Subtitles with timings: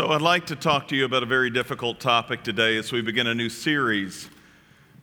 [0.00, 3.02] So, I'd like to talk to you about a very difficult topic today as we
[3.02, 4.30] begin a new series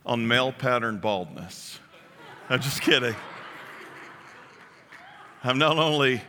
[0.07, 1.79] on male pattern baldness.
[2.49, 3.13] I'm just kidding.
[5.43, 6.23] I'm not only,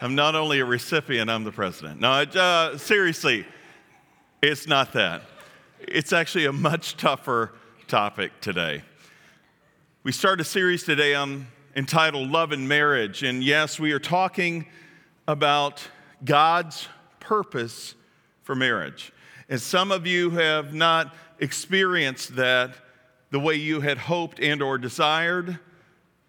[0.00, 2.00] I'm not only a recipient, I'm the president.
[2.00, 3.46] No, uh, seriously,
[4.42, 5.22] it's not that.
[5.78, 7.52] It's actually a much tougher
[7.86, 8.82] topic today.
[10.02, 11.46] We start a series today on
[11.76, 13.22] entitled Love and Marriage.
[13.22, 14.66] And yes, we are talking
[15.28, 15.86] about
[16.24, 16.88] God's
[17.20, 17.94] purpose
[18.48, 19.12] for marriage.
[19.50, 22.70] And some of you have not experienced that
[23.30, 25.58] the way you had hoped and or desired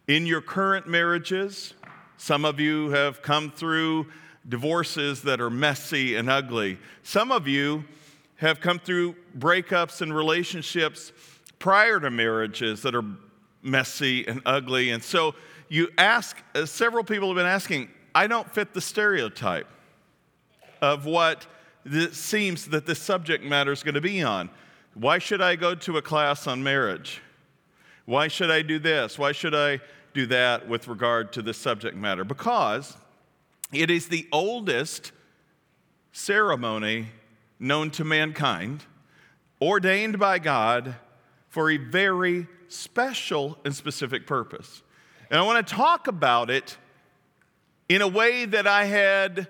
[0.06, 1.76] in your current marriages.
[2.18, 4.08] Some of you have come through
[4.50, 6.78] divorces that are messy and ugly.
[7.04, 7.86] Some of you
[8.36, 11.14] have come through breakups and relationships
[11.58, 13.06] prior to marriages that are
[13.64, 14.90] messy and ugly.
[14.90, 15.36] And so
[15.70, 19.68] you ask, uh, several people have been asking, I don't fit the stereotype
[20.82, 21.48] of what
[21.92, 24.50] it seems that the subject matter is going to be on.
[24.94, 27.22] Why should I go to a class on marriage?
[28.06, 29.20] Why should I do this?
[29.20, 29.80] Why should I
[30.14, 32.24] do that with regard to this subject matter?
[32.24, 32.98] Because
[33.72, 35.12] it is the oldest
[36.12, 37.08] ceremony
[37.60, 38.84] known to mankind,
[39.62, 40.96] ordained by God
[41.50, 44.82] for a very special and specific purpose.
[45.30, 46.78] And I want to talk about it
[47.88, 49.48] in a way that I had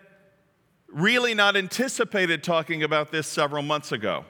[0.91, 4.25] really not anticipated talking about this several months ago.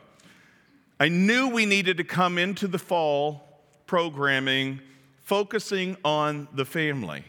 [0.99, 4.81] I knew we needed to come into the fall programming
[5.29, 7.23] focusing on the family,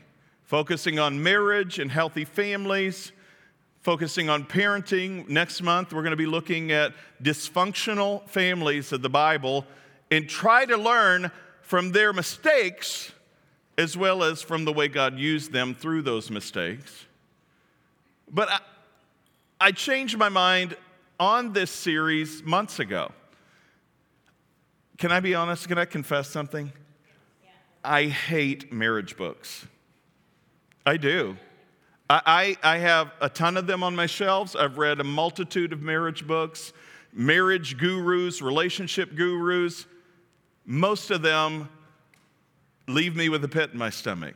[0.44, 3.12] focusing on marriage and healthy families,
[3.82, 5.28] focusing on parenting.
[5.28, 9.66] Next month, we're going to be looking at dysfunctional families of the Bible
[10.10, 11.30] and try to learn
[11.60, 13.12] from their mistakes
[13.76, 17.06] as well as from the way God used them through those mistakes.
[18.30, 18.48] But
[19.60, 20.76] I, changed my mind
[21.18, 23.12] on this series months ago.
[24.96, 25.68] Can I be honest?
[25.68, 26.72] Can I confess something?
[27.84, 29.66] I hate marriage books.
[30.84, 31.36] I do.
[32.08, 34.56] I, I, I, have a ton of them on my shelves.
[34.56, 36.72] I've read a multitude of marriage books,
[37.12, 39.86] marriage gurus, relationship gurus.
[40.66, 41.68] Most of them
[42.88, 44.34] leave me with a pit in my stomach.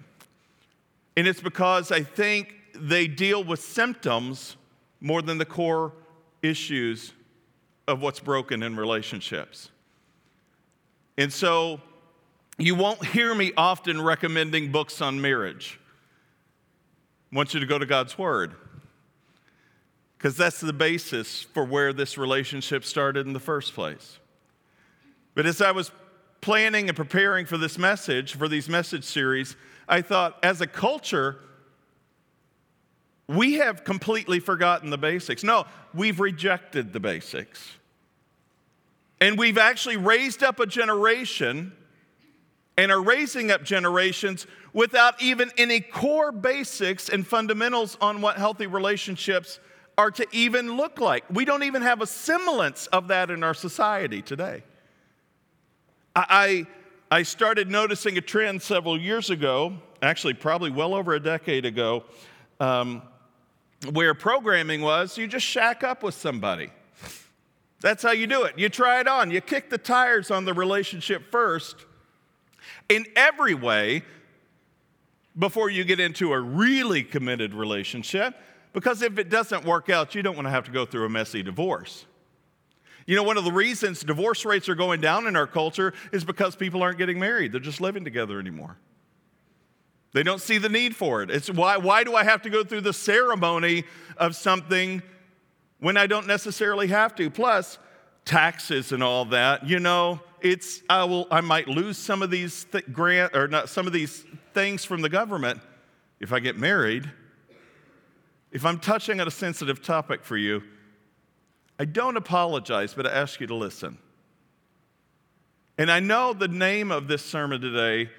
[1.17, 4.57] And it's because I think they deal with symptoms
[5.05, 5.93] more than the core
[6.43, 7.13] issues
[7.87, 9.71] of what's broken in relationships.
[11.19, 11.79] And so
[12.57, 15.79] you won't hear me often recommending books on marriage.
[17.31, 18.55] I want you to go to God's Word
[20.17, 24.19] because that's the basis for where this relationship started in the first place.
[25.35, 25.91] But as I was
[26.41, 29.55] planning and preparing for this message, for these message series,
[29.87, 31.41] I thought as a culture,
[33.29, 35.43] we have completely forgotten the basics.
[35.43, 37.73] No, we've rejected the basics.
[39.21, 41.73] And we've actually raised up a generation
[42.77, 48.67] and are raising up generations without even any core basics and fundamentals on what healthy
[48.67, 49.61] relationships
[49.97, 51.25] are to even look like.
[51.31, 54.65] We don't even have a semblance of that in our society today.
[56.17, 56.67] I,
[57.11, 62.05] I started noticing a trend several years ago, actually, probably well over a decade ago.
[62.61, 63.03] Um,
[63.93, 66.71] where programming was you just shack up with somebody.
[67.81, 68.59] That's how you do it.
[68.59, 71.77] You try it on, you kick the tires on the relationship first
[72.89, 74.03] in every way
[75.39, 78.35] before you get into a really committed relationship.
[78.73, 81.09] Because if it doesn't work out, you don't want to have to go through a
[81.09, 82.07] messy divorce.
[83.07, 86.25] You know, one of the reasons divorce rates are going down in our culture is
[86.25, 88.79] because people aren't getting married, they're just living together anymore.
[90.15, 91.31] They don't see the need for it.
[91.31, 93.83] It's why, why do I have to go through the ceremony
[94.17, 95.03] of something
[95.81, 97.29] when I don't necessarily have to?
[97.29, 97.79] Plus,
[98.25, 99.67] taxes and all that.
[99.67, 103.69] You know, it's I will I might lose some of these th- grant or not
[103.69, 104.25] some of these
[104.55, 105.61] things from the government
[106.21, 107.11] if I get married.
[108.53, 110.63] If I'm touching on a sensitive topic for you,
[111.77, 113.99] I don't apologize, but I ask you to listen.
[115.77, 118.11] And I know the name of this sermon today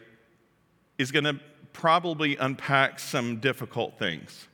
[0.98, 1.39] is going to
[1.75, 4.48] probably unpack some difficult things.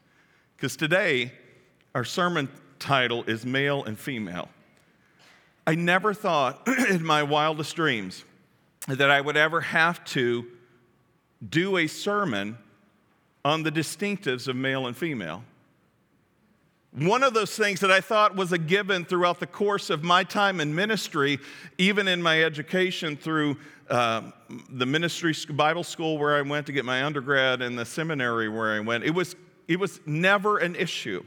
[0.58, 1.32] Because today,
[1.94, 4.50] our sermon title is Male and Female.
[5.68, 8.26] I never thought in my wildest dreams
[8.88, 10.48] that I would ever have to
[11.48, 12.58] do a sermon
[13.46, 15.44] on the distinctives of male and female.
[16.94, 20.26] One of those things that I thought was a given throughout the course of my
[20.26, 21.40] time in ministry,
[21.78, 23.56] even in my education through
[23.90, 24.32] uh,
[24.70, 28.74] the ministry Bible school where I went to get my undergrad and the seminary where
[28.74, 29.38] I went, it was,
[29.70, 31.24] it was never an issue.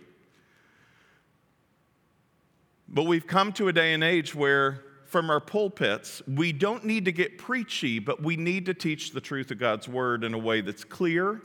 [2.87, 7.07] But we've come to a day and age where, from our pulpits, we don't need
[7.07, 10.39] to get preachy, but we need to teach the truth of God's word in a
[10.39, 11.41] way that's clear,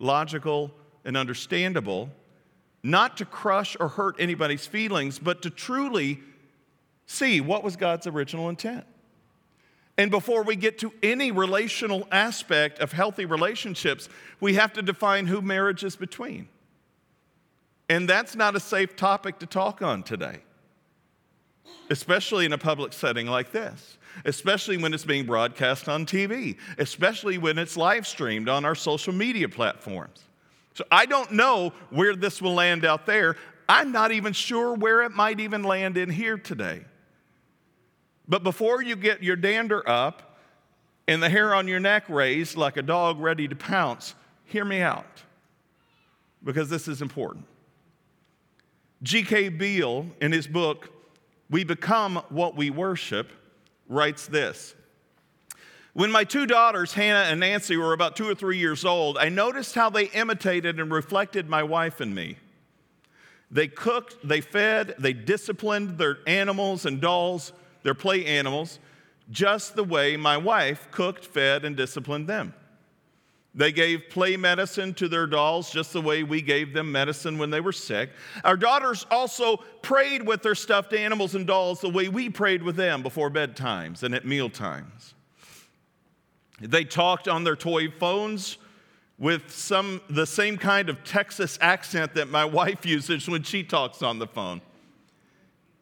[0.00, 0.72] logical,
[1.04, 2.10] and understandable
[2.88, 6.20] not to crush or hurt anybody's feelings, but to truly
[7.06, 8.84] see what was God's original intent.
[9.96, 14.08] And before we get to any relational aspect of healthy relationships,
[14.40, 16.48] we have to define who marriage is between.
[17.88, 20.38] And that's not a safe topic to talk on today,
[21.90, 27.38] especially in a public setting like this, especially when it's being broadcast on TV, especially
[27.38, 30.27] when it's live streamed on our social media platforms.
[30.78, 33.34] So I don't know where this will land out there.
[33.68, 36.84] I'm not even sure where it might even land in here today.
[38.28, 40.38] But before you get your dander up
[41.08, 44.14] and the hair on your neck raised like a dog ready to pounce,
[44.44, 45.24] hear me out
[46.44, 47.44] because this is important.
[49.02, 49.48] G.K.
[49.48, 50.90] Beale, in his book,
[51.50, 53.32] We Become What We Worship,
[53.88, 54.76] writes this
[55.94, 59.28] when my two daughters, Hannah and Nancy, were about two or three years old, I
[59.28, 62.36] noticed how they imitated and reflected my wife and me.
[63.50, 67.52] They cooked, they fed, they disciplined their animals and dolls,
[67.82, 68.78] their play animals,
[69.30, 72.54] just the way my wife cooked, fed, and disciplined them.
[73.54, 77.50] They gave play medicine to their dolls just the way we gave them medicine when
[77.50, 78.10] they were sick.
[78.44, 82.76] Our daughters also prayed with their stuffed animals and dolls the way we prayed with
[82.76, 85.14] them before bedtimes and at meal times.
[86.60, 88.58] They talked on their toy phones
[89.18, 94.02] with some the same kind of Texas accent that my wife uses when she talks
[94.02, 94.60] on the phone.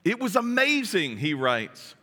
[0.04, 1.94] It was amazing, he writes.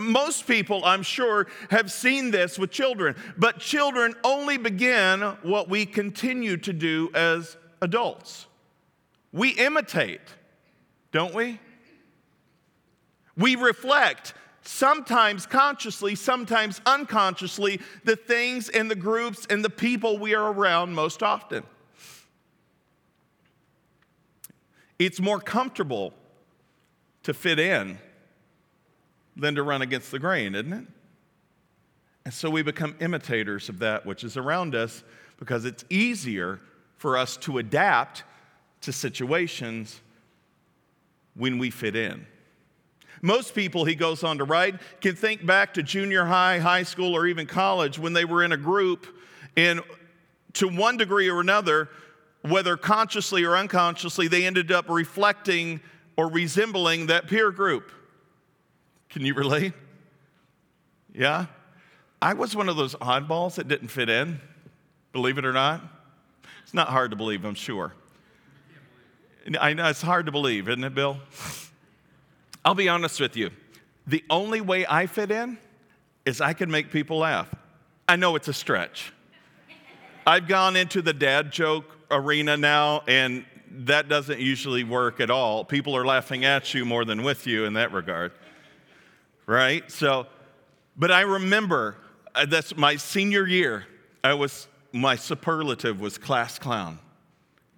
[0.00, 5.86] Most people, I'm sure, have seen this with children, but children only begin what we
[5.86, 8.46] continue to do as adults.
[9.32, 10.20] We imitate,
[11.12, 11.60] don't we?
[13.36, 14.34] We reflect
[14.68, 20.94] sometimes consciously, sometimes unconsciously, the things and the groups and the people we are around
[20.94, 21.64] most often.
[24.98, 26.12] It's more comfortable
[27.22, 27.98] to fit in
[29.36, 30.84] than to run against the grain, isn't it?
[32.26, 35.02] And so we become imitators of that which is around us
[35.38, 36.60] because it's easier
[36.98, 38.22] for us to adapt
[38.82, 40.00] to situations
[41.34, 42.26] when we fit in.
[43.22, 47.14] Most people, he goes on to write, can think back to junior high, high school,
[47.14, 49.06] or even college when they were in a group
[49.56, 49.80] and
[50.54, 51.88] to one degree or another,
[52.42, 55.80] whether consciously or unconsciously, they ended up reflecting
[56.16, 57.90] or resembling that peer group.
[59.08, 59.72] Can you relate?
[61.14, 61.46] Yeah?
[62.20, 64.40] I was one of those oddballs that didn't fit in,
[65.12, 65.80] believe it or not.
[66.62, 67.94] It's not hard to believe, I'm sure.
[69.58, 71.18] I know it's hard to believe, isn't it, Bill?
[72.64, 73.50] I'll be honest with you.
[74.06, 75.58] The only way I fit in
[76.24, 77.48] is I can make people laugh.
[78.08, 79.12] I know it's a stretch.
[80.26, 85.64] I've gone into the dad joke arena now, and that doesn't usually work at all.
[85.64, 88.32] People are laughing at you more than with you in that regard.
[89.46, 89.90] Right?
[89.90, 90.26] So,
[90.96, 91.96] but I remember
[92.34, 93.86] uh, that's my senior year.
[94.22, 96.98] I was, my superlative was class clown.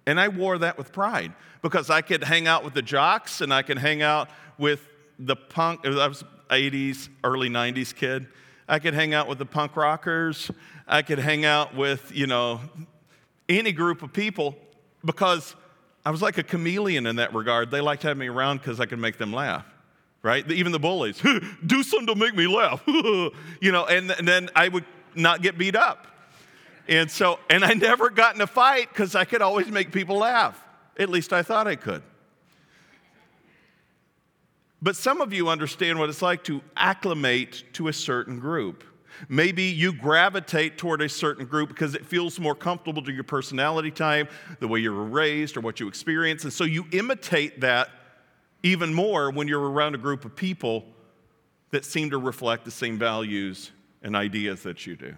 [0.05, 3.53] And I wore that with pride because I could hang out with the jocks and
[3.53, 4.87] I could hang out with
[5.19, 8.27] the punk, I was 80s, early 90s kid.
[8.67, 10.51] I could hang out with the punk rockers.
[10.87, 12.61] I could hang out with, you know,
[13.49, 14.55] any group of people
[15.03, 15.55] because
[16.05, 17.71] I was like a chameleon in that regard.
[17.71, 19.65] They liked having me around because I could make them laugh,
[20.23, 20.49] right?
[20.49, 21.21] Even the bullies,
[21.65, 25.57] do something to make me laugh, you know, and, and then I would not get
[25.57, 26.07] beat up.
[26.87, 30.17] And so, and I never got in a fight because I could always make people
[30.17, 30.61] laugh.
[30.97, 32.03] At least I thought I could.
[34.81, 38.83] But some of you understand what it's like to acclimate to a certain group.
[39.29, 43.91] Maybe you gravitate toward a certain group because it feels more comfortable to your personality
[43.91, 46.43] type, the way you were raised, or what you experience.
[46.43, 47.89] And so you imitate that
[48.63, 50.85] even more when you're around a group of people
[51.69, 53.71] that seem to reflect the same values
[54.01, 55.15] and ideas that you do.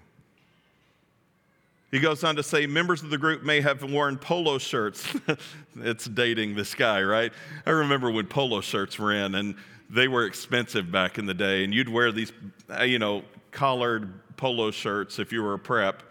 [1.93, 5.07] He goes on to say members of the group may have worn polo shirts.
[5.75, 7.31] it's dating this guy, right?
[7.67, 9.53] I remember when polo shirts were in and
[9.91, 12.33] they were expensive back in the day, and you'd wear these,
[12.75, 13.21] uh, you know,
[13.51, 16.01] collared polo shirts if you were a prep,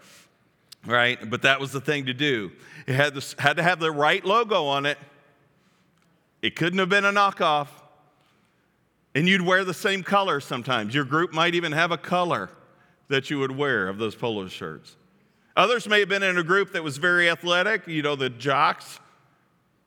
[0.85, 1.29] right?
[1.29, 2.53] But that was the thing to do.
[2.87, 4.97] It had, this, had to have the right logo on it.
[6.41, 7.67] It couldn't have been a knockoff.
[9.13, 10.95] And you'd wear the same color sometimes.
[10.95, 12.51] Your group might even have a color
[13.09, 14.95] that you would wear of those polo shirts.
[15.55, 18.99] Others may have been in a group that was very athletic, you know, the jocks.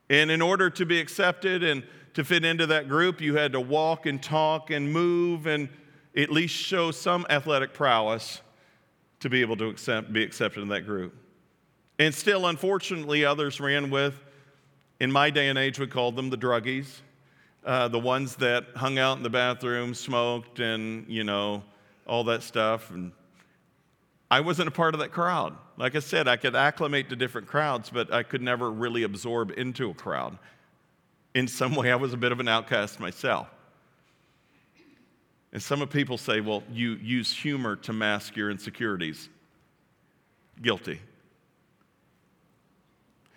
[0.08, 1.82] And in order to be accepted and
[2.14, 5.68] to fit into that group, you had to walk and talk and move and
[6.16, 8.40] at least show some athletic prowess
[9.20, 11.14] to be able to accept, be accepted in that group.
[11.98, 14.22] And still, unfortunately, others ran with,
[15.00, 17.00] in my day and age, we called them the druggies,
[17.64, 21.64] uh, the ones that hung out in the bathroom, smoked, and, you know,
[22.06, 22.90] all that stuff.
[22.90, 23.12] And
[24.30, 25.56] I wasn't a part of that crowd.
[25.76, 29.52] Like I said, I could acclimate to different crowds, but I could never really absorb
[29.56, 30.38] into a crowd.
[31.34, 33.48] In some way, I was a bit of an outcast myself.
[35.52, 39.28] And some of people say, well, you use humor to mask your insecurities.
[40.60, 41.00] Guilty.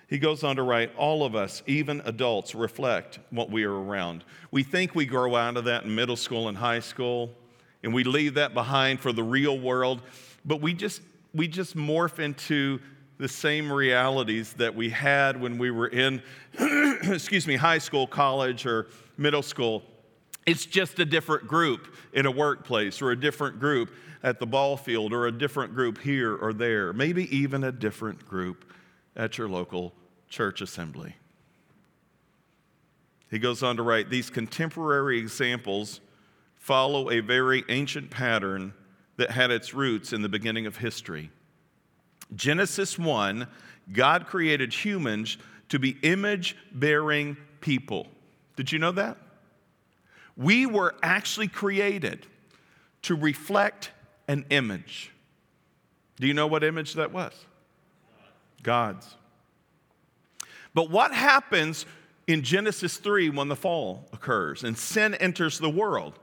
[0.08, 4.24] He goes on to write, all of us, even adults, reflect what we are around.
[4.50, 7.32] We think we grow out of that in middle school and high school,
[7.84, 10.02] and we leave that behind for the real world
[10.50, 12.80] but we just, we just morph into
[13.20, 16.24] the same realities that we had when we were in,
[17.04, 19.84] excuse me, high school, college, or middle school.
[20.48, 23.92] It's just a different group in a workplace, or a different group
[24.24, 28.28] at the ball field, or a different group here or there, maybe even a different
[28.28, 28.66] group
[29.16, 29.94] at your local
[30.30, 31.16] church assembly.
[33.30, 36.02] He goes on to write these contemporary examples
[36.56, 38.74] follow a very ancient pattern
[39.20, 41.30] that had its roots in the beginning of history.
[42.36, 43.48] Genesis 1,
[43.92, 48.08] God created humans to be image bearing people.
[48.56, 49.18] Did you know that?
[50.38, 52.26] We were actually created
[53.04, 53.92] to reflect
[54.30, 55.12] an image.
[56.18, 57.34] Do you know what image that was?
[58.64, 59.16] God's.
[60.74, 61.86] But what happens
[62.26, 66.18] in Genesis 3 when the fall occurs and sin enters the world?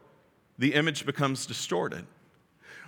[0.58, 2.06] The image becomes distorted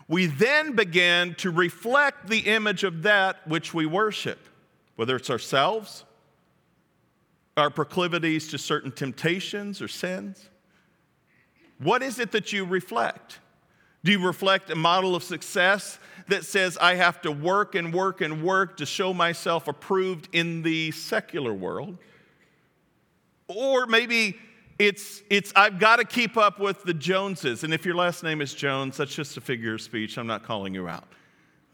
[0.09, 4.39] we then begin to reflect the image of that which we worship,
[4.97, 6.05] whether it's ourselves,
[7.59, 10.49] our proclivities to certain temptations or sins.
[11.79, 13.39] What is it that you reflect?
[14.03, 15.99] Do you reflect a model of success
[16.29, 20.63] that says, I have to work and work and work to show myself approved in
[20.63, 21.99] the secular world?
[23.49, 24.37] Or maybe
[24.79, 27.65] it's, it's I've got to keep up with the Joneses.
[27.65, 30.17] And if your last name is Jones, that's just a figure of speech.
[30.17, 31.09] I'm not calling you out.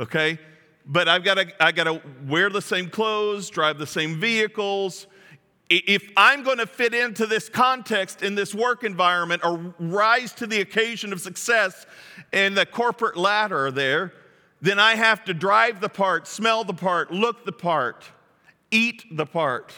[0.00, 0.38] Okay?
[0.86, 5.06] But I've got to, I've got to wear the same clothes, drive the same vehicles.
[5.68, 10.46] If I'm going to fit into this context in this work environment or rise to
[10.46, 11.86] the occasion of success
[12.32, 14.12] in the corporate ladder there,
[14.60, 18.04] then I have to drive the part, smell the part, look the part,
[18.70, 19.74] eat the part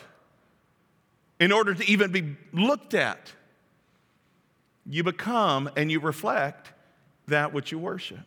[1.39, 3.33] in order to even be looked at.
[4.89, 6.73] You become and you reflect
[7.29, 8.21] that which you worship.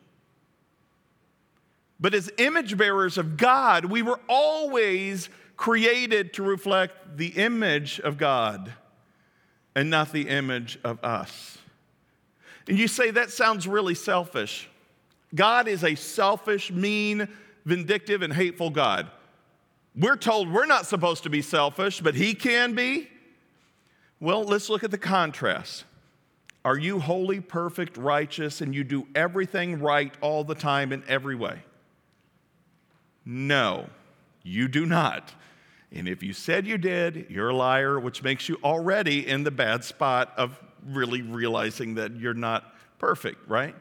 [1.99, 8.17] But as image bearers of God, we were always created to reflect the image of
[8.17, 8.71] God
[9.75, 11.57] and not the image of us.
[12.67, 14.69] And you say that sounds really selfish.
[15.35, 17.27] God is a selfish, mean,
[17.65, 19.09] vindictive, and hateful God.
[19.99, 23.09] We're told we're not supposed to be selfish, but he can be.
[24.21, 25.83] Well, let's look at the contrast.
[26.63, 31.35] Are you holy, perfect, righteous, and you do everything right all the time in every
[31.35, 31.63] way?
[33.25, 33.89] No,
[34.43, 35.33] you do not.
[35.91, 39.51] And if you said you did, you're a liar, which makes you already in the
[39.51, 43.75] bad spot of really realizing that you're not perfect, right?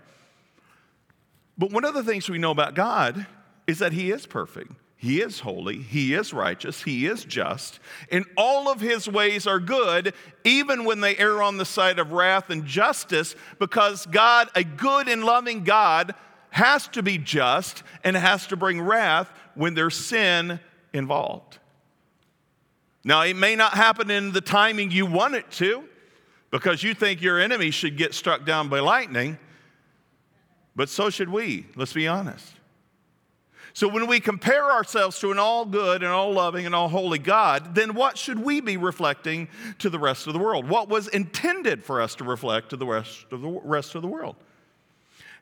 [1.57, 3.27] But one of the things we know about God
[3.67, 4.73] is that He is perfect.
[5.01, 7.79] He is holy, He is righteous, He is just,
[8.11, 10.13] and all of His ways are good,
[10.43, 15.07] even when they err on the side of wrath and justice, because God, a good
[15.07, 16.17] and loving God,
[16.51, 20.59] has to be just and has to bring wrath when there's sin
[20.93, 21.59] involved.
[23.05, 25.85] Now, it may not happen in the timing you want it to,
[26.51, 29.39] because you think your enemy should get struck down by lightning,
[30.75, 32.58] but so should we, let's be honest.
[33.79, 37.21] So when we compare ourselves to an all good and all loving and all holy
[37.21, 39.47] God, then what should we be reflecting
[39.79, 40.69] to the rest of the world?
[40.69, 44.09] What was intended for us to reflect to the rest of the rest of the
[44.09, 44.35] world?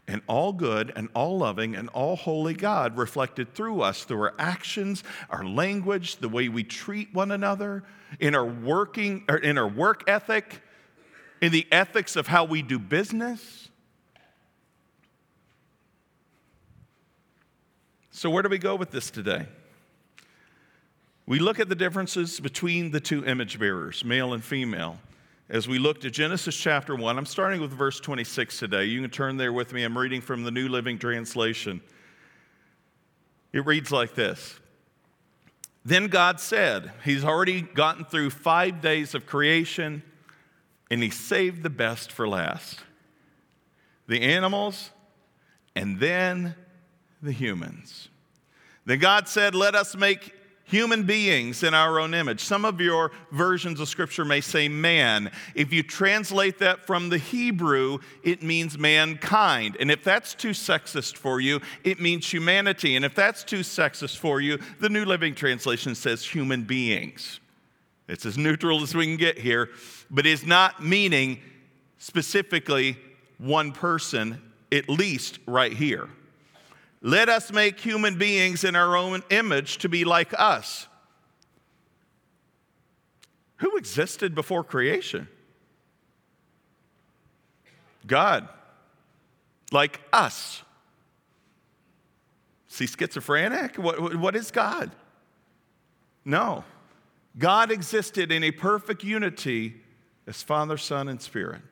[0.07, 4.35] and all good and all loving and all holy God reflected through us, through our
[4.39, 7.85] actions, our language, the way we treat one another,
[8.21, 10.61] in our working or in our work ethic,
[11.41, 13.71] in the ethics of how we do business.
[18.17, 19.47] So, where do we go with this today?
[21.27, 24.97] We look at the differences between the two image bearers, male and female
[25.51, 27.19] as we look to Genesis chapter 1.
[27.19, 28.87] I'm starting with verse 26 today.
[28.87, 29.85] You can turn there with me.
[29.85, 31.83] I'm reading from the New Living Translation.
[33.53, 34.61] It reads like this
[35.85, 40.03] Then God said, He's already gotten through five days of creation,
[40.91, 42.79] and He saved the best for last
[44.09, 44.91] the animals,
[45.75, 46.55] and then
[47.23, 48.09] the humans.
[48.85, 50.33] Then God said, Let us make
[50.67, 52.41] human beings in our own image.
[52.41, 55.31] Some of your versions of scripture may say man.
[55.55, 59.77] If you translate that from the Hebrew, it means mankind.
[59.79, 62.97] And if that's too sexist for you, it means humanity.
[62.97, 67.41] And if that's too sexist for you, the New Living Translation says human beings.
[68.09, 69.71] It's as neutral as we can get here,
[70.11, 71.41] but it's not meaning
[71.99, 72.97] specifically
[73.39, 74.41] one person,
[74.73, 76.09] at least right here.
[77.07, 80.89] Let us make human beings in our own image to be like us.
[83.59, 85.29] Who existed before creation?
[88.09, 88.49] God,
[89.71, 90.65] like us.
[92.67, 93.77] See, schizophrenic?
[93.77, 94.91] What, what is God?
[96.25, 96.65] No.
[97.39, 99.77] God existed in a perfect unity
[100.27, 101.63] as Father, Son, and Spirit.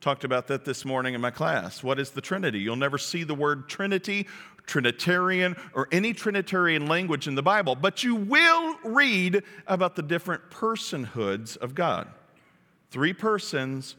[0.00, 1.82] Talked about that this morning in my class.
[1.82, 2.60] What is the Trinity?
[2.60, 4.28] You'll never see the word Trinity
[4.66, 10.50] Trinitarian, or any Trinitarian language in the Bible, but you will read about the different
[10.50, 12.08] personhoods of God.
[12.90, 13.96] Three persons,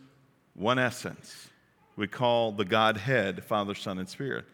[0.53, 1.49] one essence.
[1.95, 4.45] We call the Godhead Father, Son, and Spirit.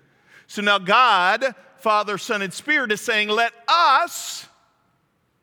[0.47, 4.47] So now God, Father, Son, and Spirit is saying, let us,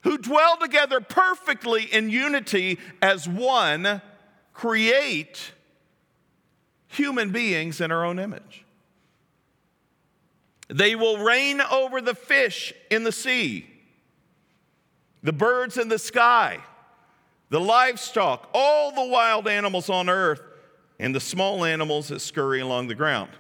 [0.03, 4.01] who dwell together perfectly in unity as one,
[4.55, 5.53] create
[6.87, 8.65] human beings in our own image.
[10.71, 13.67] They will reign over the fish in the sea,
[15.23, 16.61] the birds in the sky,
[17.49, 20.41] the livestock, all the wild animals on earth,
[21.01, 23.31] and the small animals that scurry along the ground.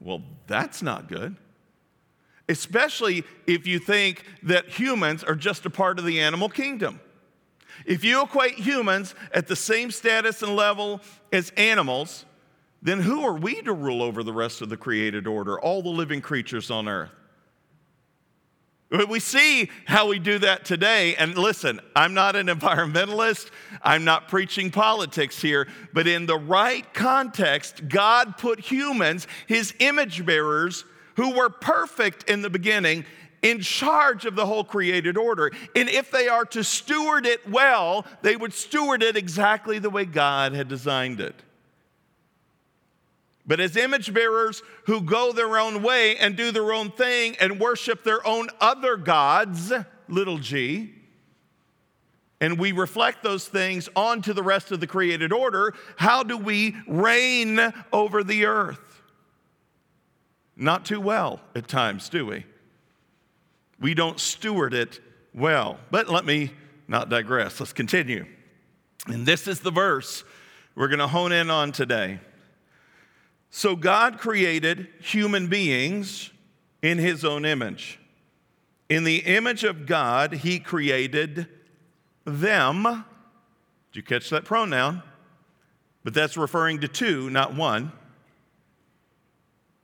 [0.00, 1.36] Well, that's not good.
[2.48, 7.00] Especially if you think that humans are just a part of the animal kingdom.
[7.86, 11.00] If you equate humans at the same status and level
[11.32, 12.24] as animals,
[12.84, 15.88] then who are we to rule over the rest of the created order, all the
[15.88, 17.10] living creatures on earth?
[19.08, 21.16] We see how we do that today.
[21.16, 23.50] And listen, I'm not an environmentalist.
[23.82, 25.66] I'm not preaching politics here.
[25.92, 30.84] But in the right context, God put humans, his image bearers,
[31.16, 33.04] who were perfect in the beginning,
[33.42, 35.50] in charge of the whole created order.
[35.74, 40.04] And if they are to steward it well, they would steward it exactly the way
[40.04, 41.34] God had designed it.
[43.46, 47.60] But as image bearers who go their own way and do their own thing and
[47.60, 49.72] worship their own other gods,
[50.08, 50.94] little g,
[52.40, 56.74] and we reflect those things onto the rest of the created order, how do we
[56.86, 59.02] reign over the earth?
[60.56, 62.44] Not too well at times, do we?
[63.80, 65.00] We don't steward it
[65.34, 65.78] well.
[65.90, 66.52] But let me
[66.86, 67.60] not digress.
[67.60, 68.26] Let's continue.
[69.06, 70.24] And this is the verse
[70.74, 72.20] we're going to hone in on today.
[73.56, 76.32] So God created human beings
[76.82, 78.00] in his own image.
[78.88, 81.46] In the image of God, he created
[82.24, 82.82] them.
[82.82, 83.04] Did
[83.92, 85.04] you catch that pronoun?
[86.02, 87.92] But that's referring to two, not one.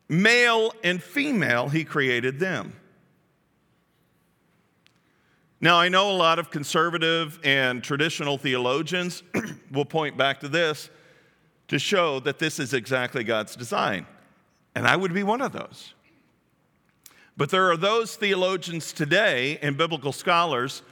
[0.09, 2.73] Male and female, he created them.
[5.61, 9.23] Now, I know a lot of conservative and traditional theologians
[9.71, 10.91] will point back to this
[11.71, 14.05] to show that this is exactly God's design.
[14.75, 15.95] And I would be one of those.
[17.37, 20.83] But there are those theologians today and biblical scholars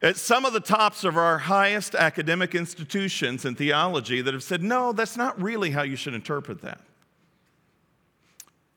[0.00, 4.62] at some of the tops of our highest academic institutions in theology that have said,
[4.62, 6.80] no, that's not really how you should interpret that.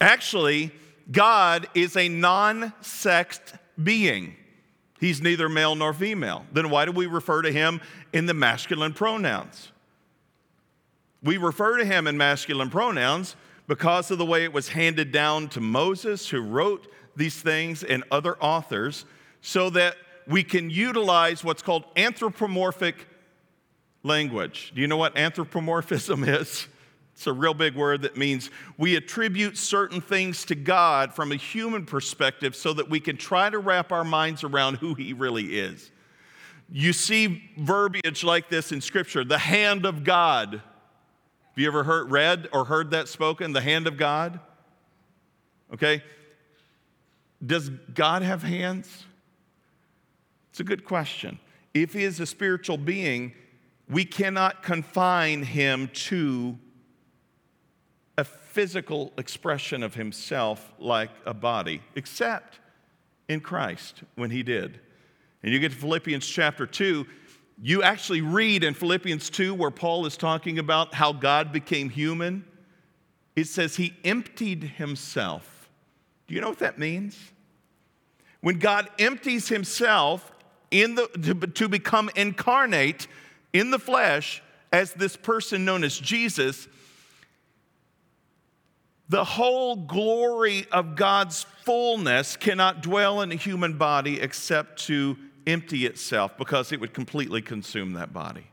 [0.02, 0.72] Actually,
[1.12, 4.36] God is a non sexed being.
[5.00, 6.46] He's neither male nor female.
[6.52, 7.82] Then why do we refer to him
[8.14, 9.73] in the masculine pronouns?
[11.24, 13.36] We refer to him in masculine pronouns
[13.68, 18.04] because of the way it was handed down to Moses, who wrote these things, and
[18.12, 19.06] other authors,
[19.42, 19.96] so that
[20.28, 23.08] we can utilize what's called anthropomorphic
[24.04, 24.74] language.
[24.76, 26.68] Do you know what anthropomorphism is?
[27.14, 31.36] It's a real big word that means we attribute certain things to God from a
[31.36, 35.60] human perspective so that we can try to wrap our minds around who He really
[35.60, 35.92] is.
[36.72, 40.62] You see verbiage like this in Scripture the hand of God.
[41.54, 43.54] Have you ever heard, read or heard that spoken?
[43.54, 44.40] The hand of God?
[45.74, 46.04] Okay?
[47.46, 49.06] Does God have hands?
[50.52, 51.40] It's a good question.
[51.74, 53.34] If He is a spiritual being,
[53.90, 56.58] we cannot confine Him to
[58.18, 62.60] a physical expression of himself like a body, except
[63.28, 64.80] in Christ when he did.
[65.42, 67.06] And you get to Philippians chapter 2,
[67.62, 72.46] you actually read in Philippians 2 where Paul is talking about how God became human.
[73.36, 75.70] It says he emptied himself.
[76.28, 77.18] Do you know what that means?
[78.42, 80.32] When God empties himself
[80.72, 83.08] in the, to, to become incarnate
[83.54, 86.68] in the flesh as this person known as Jesus,
[89.10, 95.16] the whole glory of God's fullness cannot dwell in a human body except to
[95.48, 98.48] empty itself because it would completely consume that body.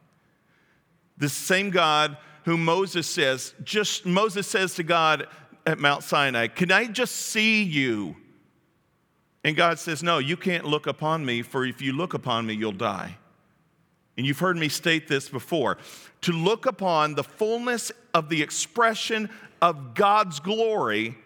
[1.18, 5.26] The same God whom Moses says, just Moses says to God
[5.66, 8.16] at Mount Sinai, Can I just see you?
[9.44, 12.54] And God says, No, you can't look upon me, for if you look upon me,
[12.54, 13.16] you'll die.
[14.16, 15.78] And you've heard me state this before.
[16.22, 19.30] To look upon the fullness of the expression
[19.62, 21.16] of God's glory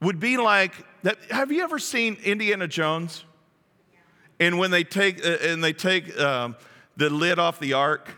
[0.00, 1.18] would be like that.
[1.30, 3.24] Have you ever seen Indiana Jones?
[4.42, 6.56] And when they take uh, and they take um,
[6.96, 8.08] the lid off the ark,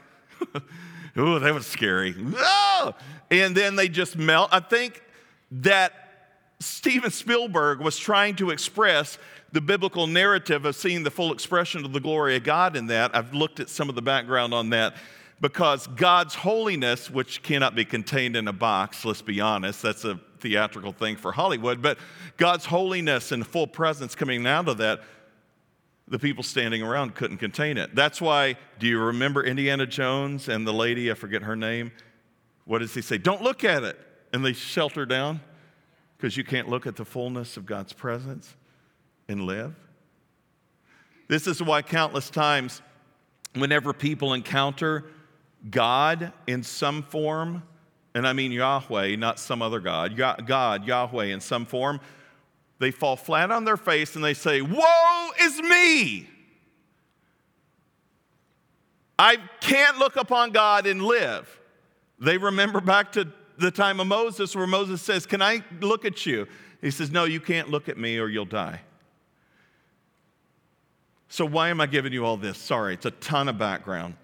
[1.16, 2.14] oh, that was scary.
[2.34, 2.94] Oh!
[3.30, 4.48] And then they just melt.
[4.50, 5.02] I think
[5.50, 5.92] that
[6.60, 9.18] Steven Spielberg was trying to express
[9.52, 13.14] the biblical narrative of seeing the full expression of the glory of God in that.
[13.14, 14.96] I've looked at some of the background on that
[15.42, 20.18] because God's holiness, which cannot be contained in a box, let's be honest, that's a
[20.40, 21.98] theatrical thing for Hollywood, but
[22.38, 25.02] God's holiness and full presence coming out of that,
[26.08, 27.94] the people standing around couldn't contain it.
[27.94, 31.92] That's why, do you remember Indiana Jones and the lady, I forget her name?
[32.66, 33.18] What does he say?
[33.18, 33.98] Don't look at it.
[34.32, 35.40] And they shelter down
[36.16, 38.54] because you can't look at the fullness of God's presence
[39.28, 39.74] and live.
[41.28, 42.82] This is why countless times,
[43.54, 45.04] whenever people encounter
[45.70, 47.62] God in some form,
[48.14, 52.00] and I mean Yahweh, not some other God, God, Yahweh in some form,
[52.78, 56.28] they fall flat on their face and they say, Woe is me!
[59.18, 61.60] I can't look upon God and live.
[62.18, 66.26] They remember back to the time of Moses where Moses says, Can I look at
[66.26, 66.48] you?
[66.80, 68.80] He says, No, you can't look at me or you'll die.
[71.28, 72.58] So, why am I giving you all this?
[72.58, 74.14] Sorry, it's a ton of background.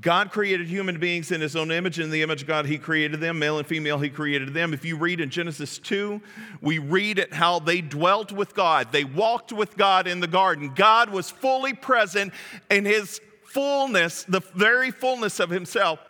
[0.00, 2.00] God created human beings in his own image.
[2.00, 3.38] In the image of God, he created them.
[3.38, 4.74] Male and female, he created them.
[4.74, 6.20] If you read in Genesis 2,
[6.60, 8.90] we read at how they dwelt with God.
[8.90, 10.72] They walked with God in the garden.
[10.74, 12.32] God was fully present
[12.68, 16.00] in his fullness, the very fullness of himself,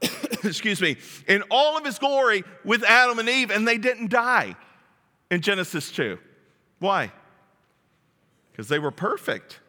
[0.44, 4.56] excuse me, in all of his glory with Adam and Eve, and they didn't die
[5.30, 6.18] in Genesis 2.
[6.78, 7.12] Why?
[8.50, 9.60] Because they were perfect.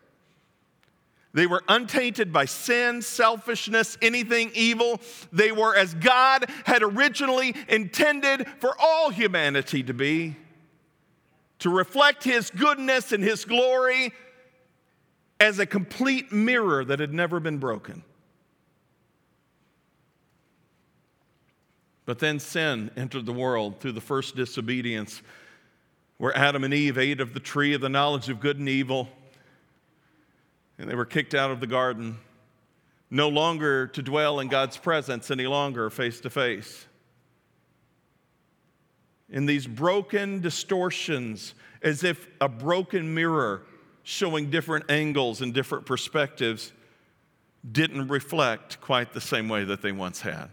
[1.33, 5.01] They were untainted by sin, selfishness, anything evil.
[5.31, 10.35] They were as God had originally intended for all humanity to be
[11.59, 14.13] to reflect His goodness and His glory
[15.39, 18.03] as a complete mirror that had never been broken.
[22.05, 25.21] But then sin entered the world through the first disobedience,
[26.17, 29.09] where Adam and Eve ate of the tree of the knowledge of good and evil
[30.77, 32.17] and they were kicked out of the garden,
[33.09, 36.85] no longer to dwell in God's presence any longer face to face.
[39.29, 43.63] In these broken distortions, as if a broken mirror
[44.03, 46.71] showing different angles and different perspectives
[47.71, 50.49] didn't reflect quite the same way that they once had.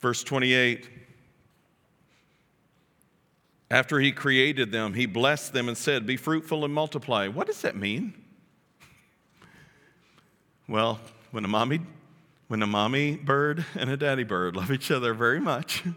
[0.00, 0.88] Verse 28
[3.70, 7.28] after he created them, he blessed them and said, Be fruitful and multiply.
[7.28, 8.14] What does that mean?
[10.68, 11.00] Well,
[11.30, 11.80] when a mommy,
[12.48, 15.84] when a mommy bird and a daddy bird love each other very much,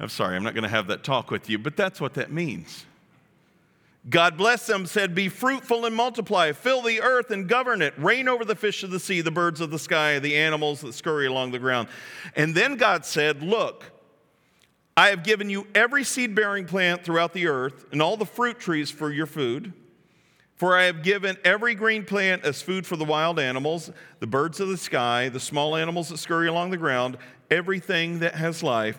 [0.00, 2.30] I'm sorry, I'm not going to have that talk with you, but that's what that
[2.30, 2.86] means.
[4.08, 8.28] God blessed them, said, Be fruitful and multiply, fill the earth and govern it, reign
[8.28, 11.26] over the fish of the sea, the birds of the sky, the animals that scurry
[11.26, 11.88] along the ground.
[12.36, 13.90] And then God said, Look,
[14.98, 18.58] I have given you every seed bearing plant throughout the earth and all the fruit
[18.58, 19.72] trees for your food.
[20.56, 24.58] For I have given every green plant as food for the wild animals, the birds
[24.58, 27.16] of the sky, the small animals that scurry along the ground,
[27.48, 28.98] everything that has life.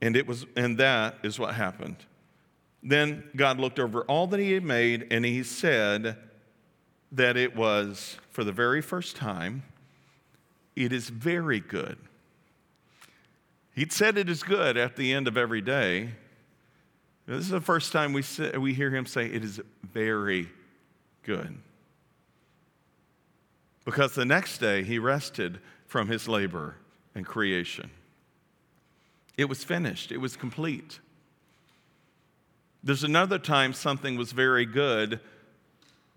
[0.00, 1.96] And it was and that is what happened.
[2.80, 6.16] Then God looked over all that he had made and he said
[7.10, 9.64] that it was for the very first time
[10.76, 11.98] it is very good.
[13.74, 16.10] He'd said it is good at the end of every day.
[17.26, 19.60] This is the first time we, say, we hear him say it is
[19.92, 20.48] very
[21.22, 21.56] good.
[23.84, 26.76] Because the next day he rested from his labor
[27.14, 27.90] and creation.
[29.36, 31.00] It was finished, it was complete.
[32.84, 35.20] There's another time something was very good,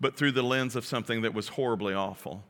[0.00, 2.42] but through the lens of something that was horribly awful,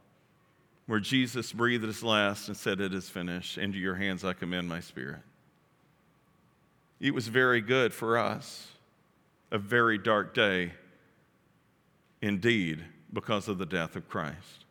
[0.86, 3.58] where Jesus breathed his last and said, It is finished.
[3.58, 5.20] Into your hands I commend my spirit.
[7.00, 8.68] It was very good for us,
[9.50, 10.72] a very dark day
[12.22, 14.64] indeed, because of the death of Christ.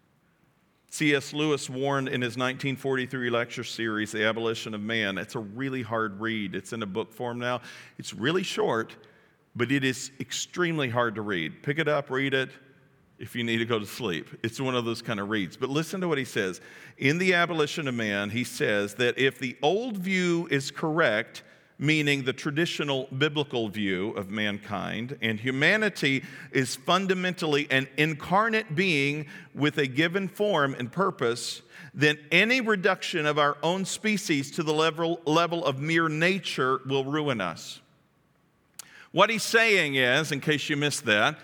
[0.89, 1.33] C.S.
[1.33, 5.17] Lewis warned in his 1943 lecture series, The Abolition of Man.
[5.17, 6.55] It's a really hard read.
[6.55, 7.61] It's in a book form now.
[7.97, 8.95] It's really short,
[9.55, 11.61] but it is extremely hard to read.
[11.63, 12.49] Pick it up, read it
[13.17, 14.27] if you need to go to sleep.
[14.43, 15.55] It's one of those kind of reads.
[15.55, 16.59] But listen to what he says.
[16.97, 21.43] In The Abolition of Man, he says that if the old view is correct,
[21.77, 29.77] meaning the traditional biblical view of mankind, and humanity is fundamentally an incarnate being with
[29.77, 31.61] a given form and purpose,
[31.93, 37.05] then any reduction of our own species to the level, level of mere nature will
[37.05, 37.81] ruin us.
[39.11, 41.39] What he's saying is, in case you missed that,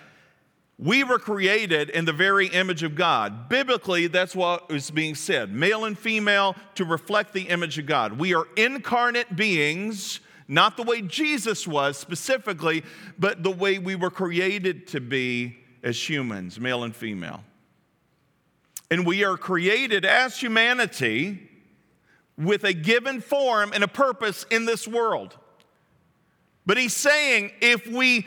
[0.82, 3.48] we were created in the very image of God.
[3.48, 8.18] Biblically, that's what is being said male and female to reflect the image of God.
[8.18, 12.84] We are incarnate beings, not the way Jesus was specifically,
[13.20, 17.44] but the way we were created to be as humans, male and female.
[18.90, 21.48] And we are created as humanity
[22.38, 25.38] with a given form and a purpose in this world.
[26.66, 28.26] But he's saying if we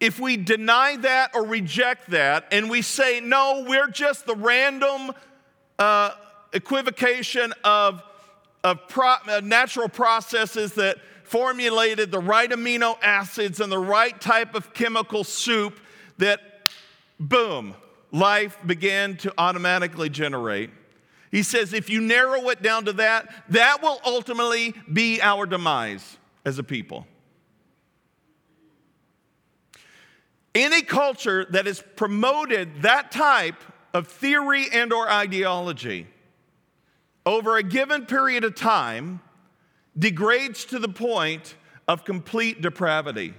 [0.00, 5.12] if we deny that or reject that and we say, no, we're just the random
[5.78, 6.12] uh,
[6.52, 8.02] equivocation of,
[8.64, 14.54] of pro- uh, natural processes that formulated the right amino acids and the right type
[14.54, 15.78] of chemical soup,
[16.18, 16.40] that
[17.20, 17.74] boom,
[18.10, 20.70] life began to automatically generate.
[21.30, 26.16] He says, if you narrow it down to that, that will ultimately be our demise
[26.44, 27.06] as a people.
[30.54, 33.56] Any culture that has promoted that type
[33.94, 36.06] of theory and or ideology
[37.24, 39.20] over a given period of time
[39.98, 41.54] degrades to the point
[41.86, 43.34] of complete depravity.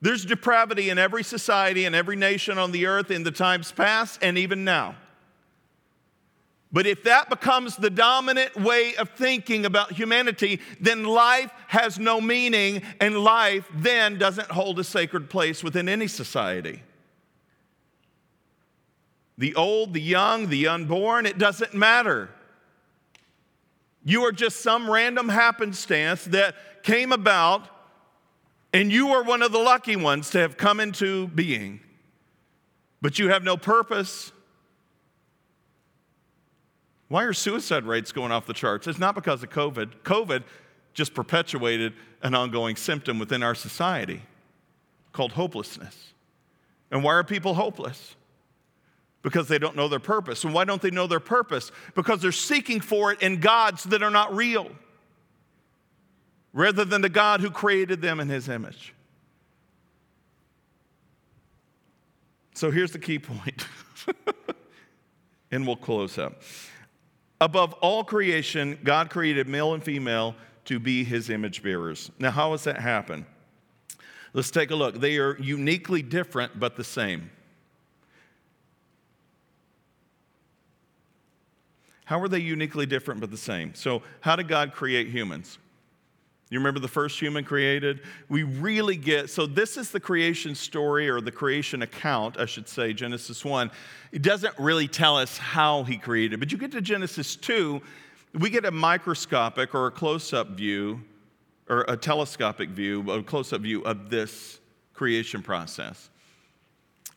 [0.00, 4.18] There's depravity in every society and every nation on the earth in the times past
[4.22, 4.96] and even now.
[6.72, 12.18] But if that becomes the dominant way of thinking about humanity, then life has no
[12.20, 16.82] meaning, and life then doesn't hold a sacred place within any society.
[19.36, 22.30] The old, the young, the unborn, it doesn't matter.
[24.04, 27.68] You are just some random happenstance that came about,
[28.72, 31.80] and you are one of the lucky ones to have come into being.
[33.02, 34.32] But you have no purpose,
[37.12, 38.86] why are suicide rates going off the charts?
[38.86, 39.96] It's not because of COVID.
[40.02, 40.44] COVID
[40.94, 44.22] just perpetuated an ongoing symptom within our society
[45.12, 46.14] called hopelessness.
[46.90, 48.16] And why are people hopeless?
[49.20, 50.42] Because they don't know their purpose.
[50.44, 51.70] And why don't they know their purpose?
[51.94, 54.70] Because they're seeking for it in gods that are not real,
[56.54, 58.94] rather than the God who created them in his image.
[62.54, 63.66] So here's the key point,
[65.50, 66.40] and we'll close up.
[67.42, 72.08] Above all creation, God created male and female to be his image bearers.
[72.20, 73.26] Now, how does that happen?
[74.32, 75.00] Let's take a look.
[75.00, 77.32] They are uniquely different but the same.
[82.04, 83.74] How are they uniquely different but the same?
[83.74, 85.58] So, how did God create humans?
[86.52, 88.00] You remember the first human created?
[88.28, 92.68] We really get, so this is the creation story or the creation account, I should
[92.68, 93.70] say, Genesis 1.
[94.12, 97.80] It doesn't really tell us how he created, but you get to Genesis 2,
[98.34, 101.00] we get a microscopic or a close up view
[101.70, 104.60] or a telescopic view, a close up view of this
[104.92, 106.10] creation process.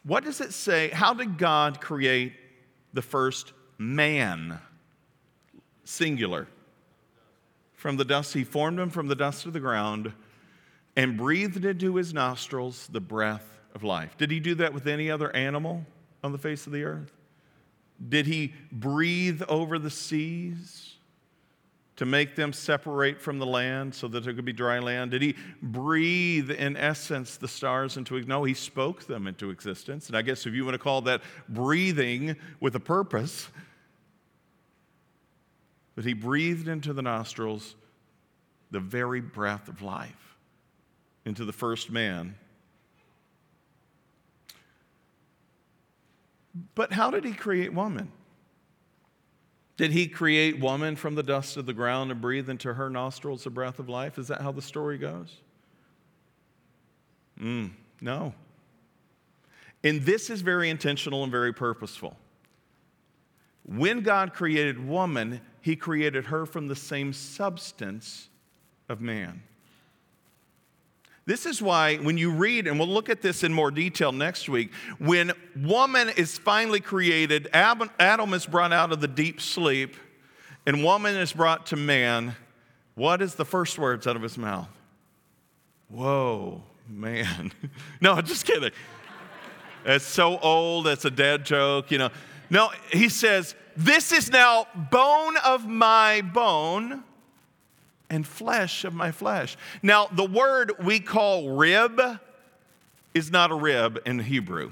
[0.04, 0.88] What does it say?
[0.92, 2.32] How did God create
[2.94, 4.60] the first man?
[5.84, 6.48] Singular.
[7.86, 10.12] From the dust, he formed him from the dust of the ground
[10.96, 14.18] and breathed into his nostrils the breath of life.
[14.18, 15.86] Did he do that with any other animal
[16.24, 17.12] on the face of the earth?
[18.10, 20.94] Did he breathe over the seas?
[21.98, 25.12] to make them separate from the land so that there could be dry land?
[25.12, 28.30] Did he breathe, in essence, the stars into existence?
[28.30, 30.08] No, he spoke them into existence.
[30.08, 33.48] And I guess if you want to call that breathing with a purpose,
[35.96, 37.76] but he breathed into the nostrils
[38.72, 40.38] the very breath of life
[41.26, 42.36] into the first man.
[46.74, 48.12] But how did he create woman?
[49.78, 53.44] Did he create woman from the dust of the ground and breathe into her nostrils
[53.44, 54.18] the breath of life?
[54.18, 55.36] Is that how the story goes?
[57.40, 58.34] Mm, no.
[59.84, 62.16] And this is very intentional and very purposeful.
[63.66, 68.30] When God created woman, he created her from the same substance
[68.88, 69.42] of man.
[71.26, 74.48] This is why, when you read, and we'll look at this in more detail next
[74.48, 79.96] week, when woman is finally created, Adam is brought out of the deep sleep,
[80.68, 82.36] and woman is brought to man,
[82.94, 84.70] what is the first words out of his mouth?
[85.90, 87.52] Whoa, man.
[88.02, 88.70] no, just kidding.
[89.84, 92.12] It's so old, it's a dead joke, you know.
[92.52, 97.04] No, he says, This is now bone of my bone
[98.10, 99.58] and flesh of my flesh.
[99.82, 102.00] Now, the word we call rib
[103.14, 104.72] is not a rib in Hebrew.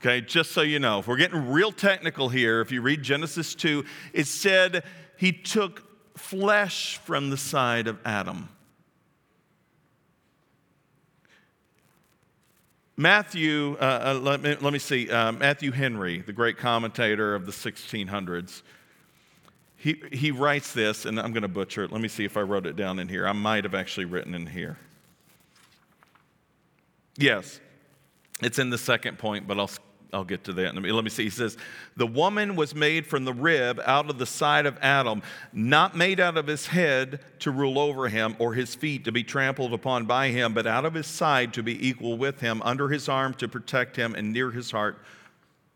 [0.00, 3.54] Okay, just so you know, if we're getting real technical here, if you read Genesis
[3.54, 4.84] 2, it said
[5.16, 5.82] he took
[6.18, 8.48] flesh from the side of Adam.
[12.98, 17.44] Matthew, uh, uh, let, me, let me see, uh, Matthew Henry, the great commentator of
[17.44, 18.62] the 1600s,
[19.76, 21.92] he, he writes this, and I'm going to butcher it.
[21.92, 23.26] Let me see if I wrote it down in here.
[23.26, 24.78] I might have actually written in here.
[27.18, 27.60] Yes,
[28.40, 29.70] it's in the second point, but I'll,
[30.12, 30.74] I'll get to that.
[30.74, 31.24] Let me see.
[31.24, 31.56] He says,
[31.96, 36.20] The woman was made from the rib out of the side of Adam, not made
[36.20, 40.06] out of his head to rule over him, or his feet to be trampled upon
[40.06, 43.34] by him, but out of his side to be equal with him, under his arm
[43.34, 44.98] to protect him, and near his heart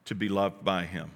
[0.05, 1.11] to be loved by him.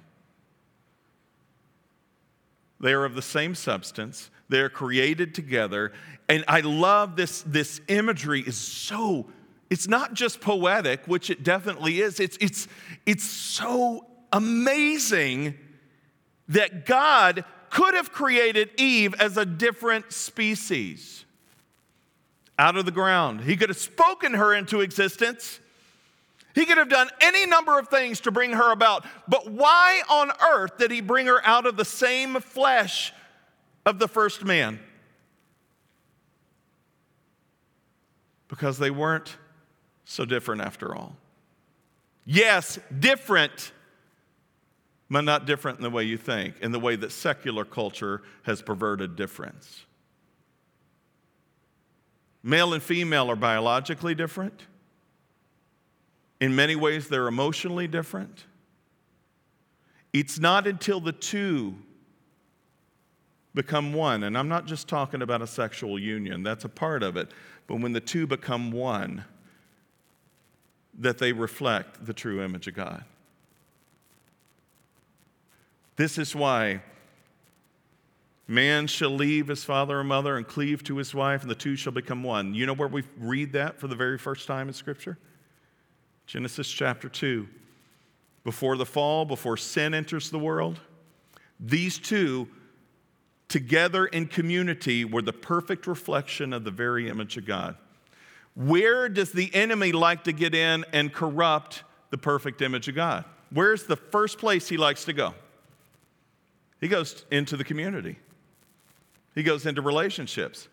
[2.79, 4.29] They are of the same substance.
[4.49, 5.93] They are created together.
[6.29, 9.25] And I love this, this imagery is so,
[9.69, 12.19] it's not just poetic, which it definitely is.
[12.19, 12.67] It's, it's,
[13.05, 15.55] it's so amazing
[16.49, 21.25] that God could have created Eve as a different species
[22.57, 23.41] out of the ground.
[23.41, 25.59] He could have spoken her into existence
[26.55, 30.31] he could have done any number of things to bring her about, but why on
[30.53, 33.13] earth did he bring her out of the same flesh
[33.85, 34.79] of the first man?
[38.47, 39.35] Because they weren't
[40.05, 41.17] so different after all.
[42.25, 43.71] Yes, different,
[45.09, 48.61] but not different in the way you think, in the way that secular culture has
[48.61, 49.85] perverted difference.
[52.41, 54.67] Male and female are biologically different.
[56.39, 58.45] In many ways, they're emotionally different.
[60.13, 61.75] It's not until the two
[63.55, 67.17] become one, and I'm not just talking about a sexual union, that's a part of
[67.17, 67.31] it,
[67.67, 69.23] but when the two become one,
[70.99, 73.03] that they reflect the true image of God.
[75.95, 76.81] This is why
[78.47, 81.75] man shall leave his father and mother and cleave to his wife, and the two
[81.75, 82.53] shall become one.
[82.53, 85.17] You know where we read that for the very first time in Scripture?
[86.27, 87.47] Genesis chapter 2.
[88.43, 90.79] Before the fall, before sin enters the world,
[91.59, 92.47] these two
[93.47, 97.75] together in community were the perfect reflection of the very image of God.
[98.55, 103.25] Where does the enemy like to get in and corrupt the perfect image of God?
[103.51, 105.35] Where's the first place he likes to go?
[106.79, 108.17] He goes into the community,
[109.33, 110.67] he goes into relationships.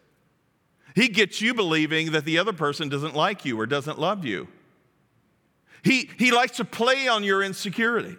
[0.95, 4.49] He gets you believing that the other person doesn't like you or doesn't love you.
[5.83, 8.18] He, he likes to play on your insecurities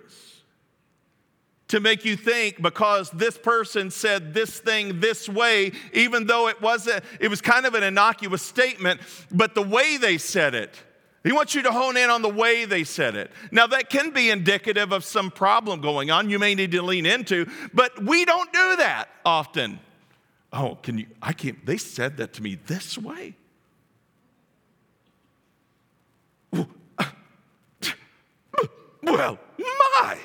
[1.70, 6.62] to make you think because this person said this thing this way, even though it
[6.62, 10.82] wasn't it was kind of an innocuous statement, but the way they said it,
[11.24, 13.32] he wants you to hone in on the way they said it.
[13.50, 17.06] Now, that can be indicative of some problem going on you may need to lean
[17.06, 19.80] into, but we don't do that often.
[20.52, 21.08] Oh, can you?
[21.22, 21.66] I can't.
[21.66, 23.36] They said that to me this way.
[29.06, 29.38] Well,
[30.02, 30.18] my.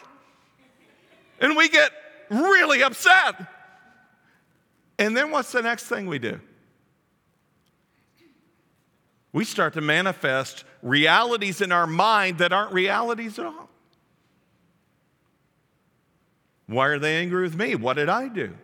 [1.41, 1.91] And we get
[2.31, 3.37] really upset.
[4.99, 6.41] And then what's the next thing we do?
[9.33, 13.69] We start to manifest realities in our mind that aren't realities at all.
[16.67, 17.75] Why are they angry with me?
[17.75, 18.55] What did I do?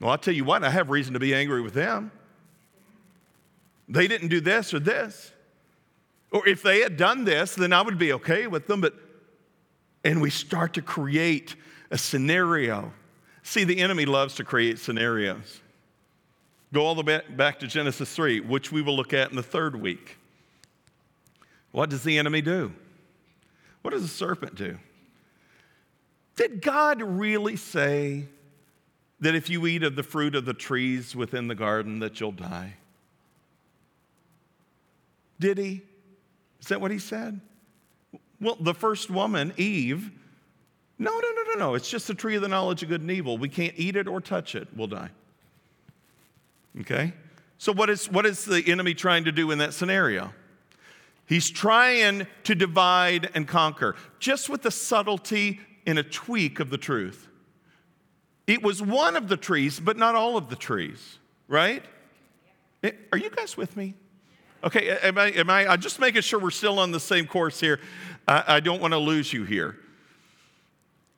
[0.00, 2.10] Well, I'll tell you what, I have reason to be angry with them.
[3.88, 5.32] They didn't do this or this.
[6.30, 8.80] Or if they had done this, then I would be okay with them.
[8.80, 8.94] But,
[10.04, 11.56] and we start to create
[11.90, 12.92] a scenario.
[13.42, 15.60] See, the enemy loves to create scenarios.
[16.72, 19.42] Go all the way back to Genesis 3, which we will look at in the
[19.42, 20.16] third week.
[21.72, 22.72] What does the enemy do?
[23.82, 24.78] What does the serpent do?
[26.36, 28.26] Did God really say
[29.20, 32.32] that if you eat of the fruit of the trees within the garden that you'll
[32.32, 32.74] die?
[35.38, 35.82] Did he?
[36.60, 37.40] Is that what he said?
[38.40, 40.10] Well, the first woman, Eve,
[41.00, 41.74] no, no, no, no, no.
[41.74, 43.38] It's just the tree of the knowledge of good and evil.
[43.38, 44.68] We can't eat it or touch it.
[44.76, 45.08] We'll die.
[46.82, 47.14] Okay?
[47.56, 50.34] So, what is, what is the enemy trying to do in that scenario?
[51.24, 56.78] He's trying to divide and conquer, just with the subtlety and a tweak of the
[56.78, 57.28] truth.
[58.46, 61.82] It was one of the trees, but not all of the trees, right?
[62.82, 63.94] Eh, are you guys with me?
[64.62, 67.58] Okay, am I, am I I'm just making sure we're still on the same course
[67.58, 67.80] here.
[68.28, 69.78] I, I don't want to lose you here.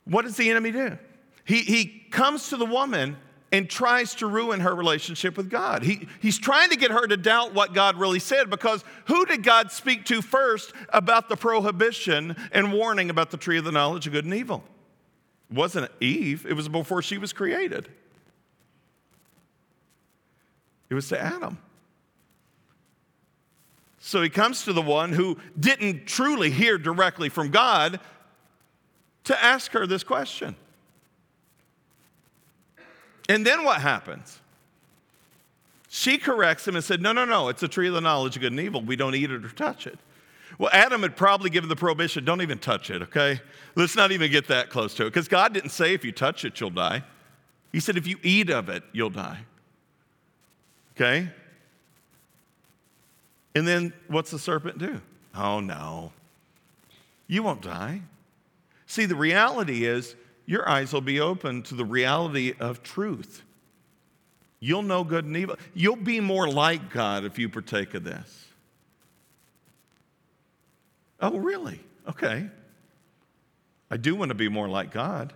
[0.04, 0.98] What does the enemy do?
[1.44, 3.16] He, he comes to the woman
[3.52, 5.82] and tries to ruin her relationship with God.
[5.82, 9.42] He, he's trying to get her to doubt what God really said because who did
[9.42, 14.06] God speak to first about the prohibition and warning about the tree of the knowledge
[14.06, 14.64] of good and evil?
[15.50, 17.88] It wasn't Eve, it was before she was created.
[20.88, 21.58] It was to Adam.
[23.98, 28.00] So he comes to the one who didn't truly hear directly from God
[29.24, 30.56] to ask her this question.
[33.28, 34.40] And then what happens?
[35.88, 38.42] She corrects him and said, No, no, no, it's a tree of the knowledge of
[38.42, 38.80] good and evil.
[38.80, 39.98] We don't eat it or touch it.
[40.58, 43.40] Well, Adam had probably given the prohibition don't even touch it, okay?
[43.74, 45.10] Let's not even get that close to it.
[45.10, 47.02] Because God didn't say if you touch it, you'll die.
[47.72, 49.40] He said if you eat of it, you'll die.
[50.94, 51.28] Okay?
[53.54, 55.00] And then what's the serpent do?
[55.34, 56.12] Oh, no.
[57.26, 58.02] You won't die.
[58.92, 63.42] See, the reality is your eyes will be open to the reality of truth.
[64.60, 65.56] You'll know good and evil.
[65.72, 68.48] You'll be more like God if you partake of this.
[71.20, 71.80] Oh, really?
[72.06, 72.50] Okay.
[73.90, 75.32] I do want to be more like God.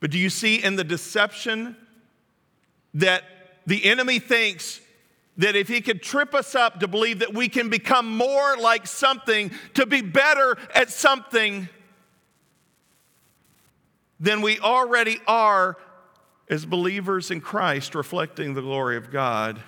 [0.00, 1.76] But do you see in the deception
[2.92, 3.24] that
[3.66, 4.82] the enemy thinks
[5.36, 8.86] that if he could trip us up to believe that we can become more like
[8.86, 11.68] something, to be better at something
[14.20, 15.76] than we already are
[16.48, 19.60] as believers in Christ, reflecting the glory of God,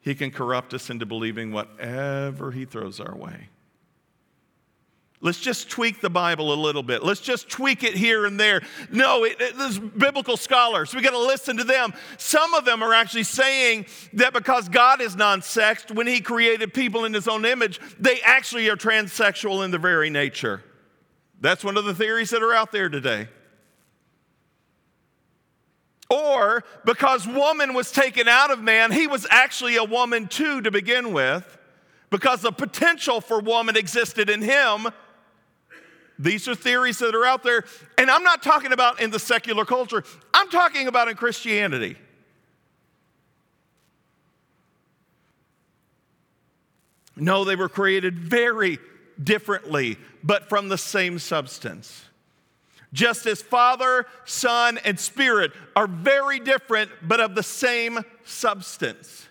[0.00, 3.48] he can corrupt us into believing whatever he throws our way.
[5.20, 7.02] Let's just tweak the Bible a little bit.
[7.02, 8.62] Let's just tweak it here and there.
[8.92, 10.94] No, it, it, there's biblical scholars.
[10.94, 11.92] We got to listen to them.
[12.18, 16.72] Some of them are actually saying that because God is non sexed, when He created
[16.72, 20.62] people in His own image, they actually are transsexual in their very nature.
[21.40, 23.26] That's one of the theories that are out there today.
[26.10, 30.70] Or because woman was taken out of man, he was actually a woman too to
[30.70, 31.58] begin with,
[32.08, 34.86] because the potential for woman existed in him
[36.18, 37.64] these are theories that are out there.
[37.96, 40.04] And I'm not talking about in the secular culture,
[40.34, 41.96] I'm talking about in Christianity.
[47.16, 48.78] No, they were created very
[49.22, 52.04] differently, but from the same substance.
[52.92, 59.27] Just as Father, Son, and Spirit are very different, but of the same substance.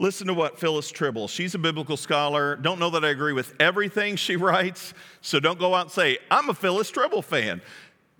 [0.00, 2.54] Listen to what Phyllis Trible, she's a biblical scholar.
[2.54, 6.18] Don't know that I agree with everything she writes, so don't go out and say,
[6.30, 7.60] I'm a Phyllis Trible fan.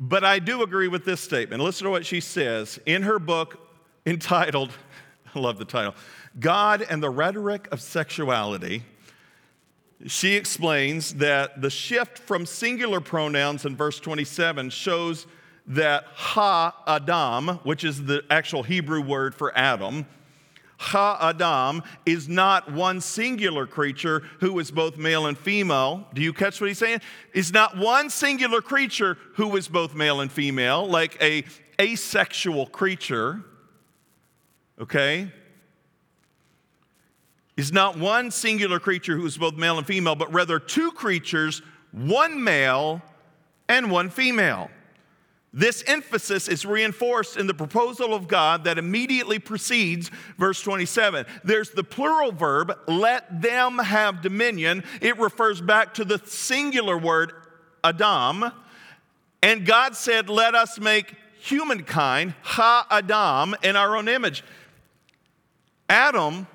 [0.01, 1.63] But I do agree with this statement.
[1.63, 3.61] Listen to what she says in her book
[4.07, 4.73] entitled,
[5.35, 5.95] I love the title,
[6.41, 8.83] God and the Rhetoric of Sexuality.
[10.07, 15.27] She explains that the shift from singular pronouns in verse 27 shows
[15.67, 20.07] that ha Adam, which is the actual Hebrew word for Adam,
[20.81, 26.07] Ha Adam is not one singular creature who is both male and female.
[26.15, 27.01] Do you catch what he's saying?
[27.35, 31.45] Is not one singular creature who is both male and female, like a
[31.81, 33.43] asexual creature.
[34.81, 35.33] Okay?
[37.57, 41.61] Is not one singular creature who is both male and female, but rather two creatures,
[41.91, 43.03] one male
[43.69, 44.71] and one female.
[45.53, 51.25] This emphasis is reinforced in the proposal of God that immediately precedes verse 27.
[51.43, 54.85] There's the plural verb, let them have dominion.
[55.01, 57.33] It refers back to the singular word,
[57.83, 58.53] Adam.
[59.43, 64.45] And God said, Let us make humankind, Ha Adam, in our own image.
[65.89, 66.47] Adam,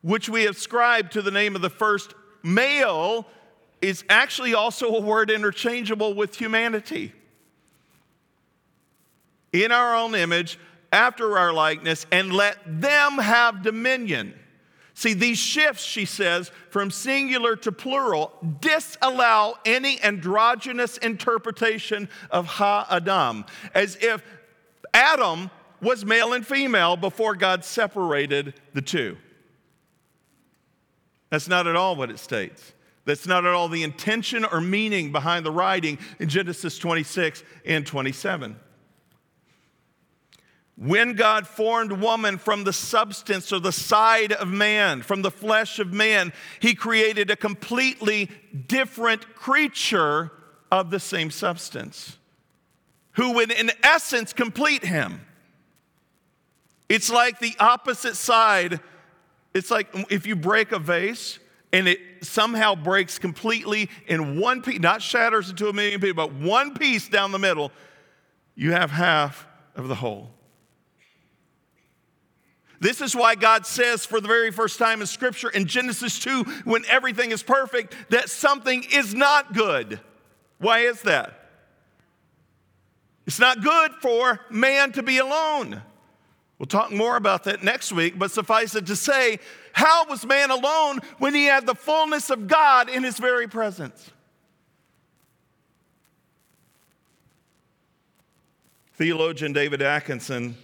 [0.00, 3.26] which we ascribe to the name of the first male,
[3.82, 7.12] is actually also a word interchangeable with humanity
[9.52, 10.58] in our own image,
[10.92, 14.34] after our likeness, and let them have dominion.
[14.94, 22.86] See, these shifts, she says, from singular to plural, disallow any androgynous interpretation of Ha
[22.90, 24.22] Adam, as if
[24.92, 29.16] Adam was male and female before God separated the two.
[31.30, 32.74] That's not at all what it states.
[33.06, 37.86] That's not at all the intention or meaning behind the writing in Genesis 26 and
[37.86, 38.56] 27.
[40.80, 45.78] When God formed woman from the substance or the side of man, from the flesh
[45.78, 48.30] of man, he created a completely
[48.66, 50.32] different creature
[50.72, 52.16] of the same substance
[53.12, 55.20] who would, in essence, complete him.
[56.88, 58.80] It's like the opposite side.
[59.52, 61.40] It's like if you break a vase
[61.74, 66.32] and it somehow breaks completely in one piece, not shatters into a million pieces, but
[66.32, 67.70] one piece down the middle,
[68.54, 70.30] you have half of the whole.
[72.80, 76.44] This is why God says for the very first time in Scripture in Genesis 2,
[76.64, 80.00] when everything is perfect, that something is not good.
[80.58, 81.50] Why is that?
[83.26, 85.82] It's not good for man to be alone.
[86.58, 89.38] We'll talk more about that next week, but suffice it to say,
[89.72, 94.10] how was man alone when he had the fullness of God in his very presence?
[98.94, 100.56] Theologian David Atkinson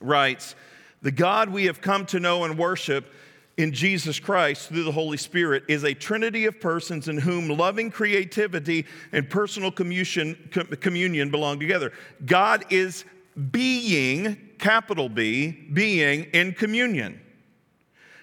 [0.00, 0.56] writes
[1.04, 3.12] the God we have come to know and worship
[3.58, 7.90] in Jesus Christ through the Holy Spirit is a trinity of persons in whom loving
[7.90, 10.34] creativity and personal communion,
[10.80, 11.92] communion belong together.
[12.24, 13.04] God is
[13.50, 17.20] being, capital B, being in communion.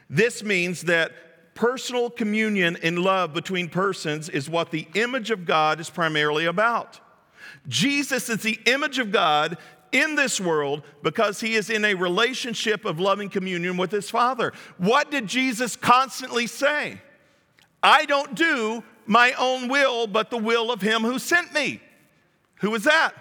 [0.10, 5.80] This means that personal communion in love between persons is what the image of God
[5.80, 7.00] is primarily about.
[7.68, 9.60] Jesus is the image of God
[9.92, 14.54] in this world because he is in a relationship of loving communion with his Father.
[14.78, 17.02] What did Jesus constantly say?
[17.84, 21.82] I don't do my own will, but the will of him who sent me.
[22.62, 23.14] Who is that?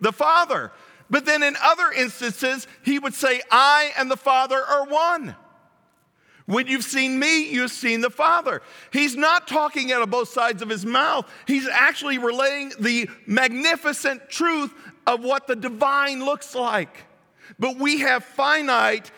[0.00, 0.72] The Father.
[1.10, 5.34] But then in other instances, he would say, I and the Father are one.
[6.46, 8.60] When you've seen me, you've seen the Father.
[8.92, 11.30] He's not talking out of both sides of his mouth.
[11.46, 14.72] He's actually relaying the magnificent truth
[15.06, 17.04] of what the divine looks like.
[17.58, 19.10] But we have finite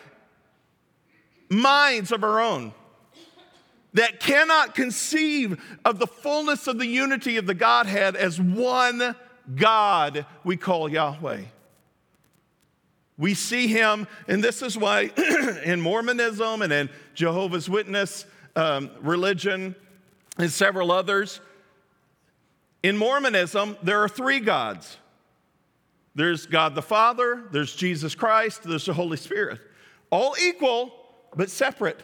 [1.49, 2.73] minds of our own
[3.93, 9.15] that cannot conceive of the fullness of the unity of the Godhead as one
[9.55, 11.41] God we call Yahweh.
[13.17, 15.11] We see him, and this is why
[15.65, 18.25] in Mormonism and in Jehovah's Witness
[18.55, 19.75] um, religion
[20.39, 21.39] and several others,
[22.81, 24.97] in Mormonism, there are three gods
[26.15, 29.59] there's God the Father, there's Jesus Christ, there's the Holy Spirit.
[30.11, 30.93] All equal,
[31.35, 31.99] but separate.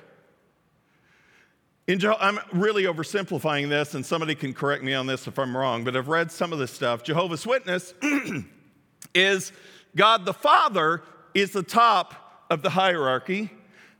[1.87, 5.83] Je- I'm really oversimplifying this, and somebody can correct me on this if I'm wrong,
[5.83, 7.03] but I've read some of this stuff.
[7.03, 7.93] Jehovah's Witness
[9.13, 9.51] is
[9.95, 11.03] God the Father
[11.33, 13.51] is the top of the hierarchy.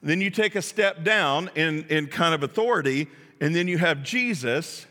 [0.02, 3.08] Then you take a step down in, in kind of authority,
[3.42, 4.86] and then you have Jesus,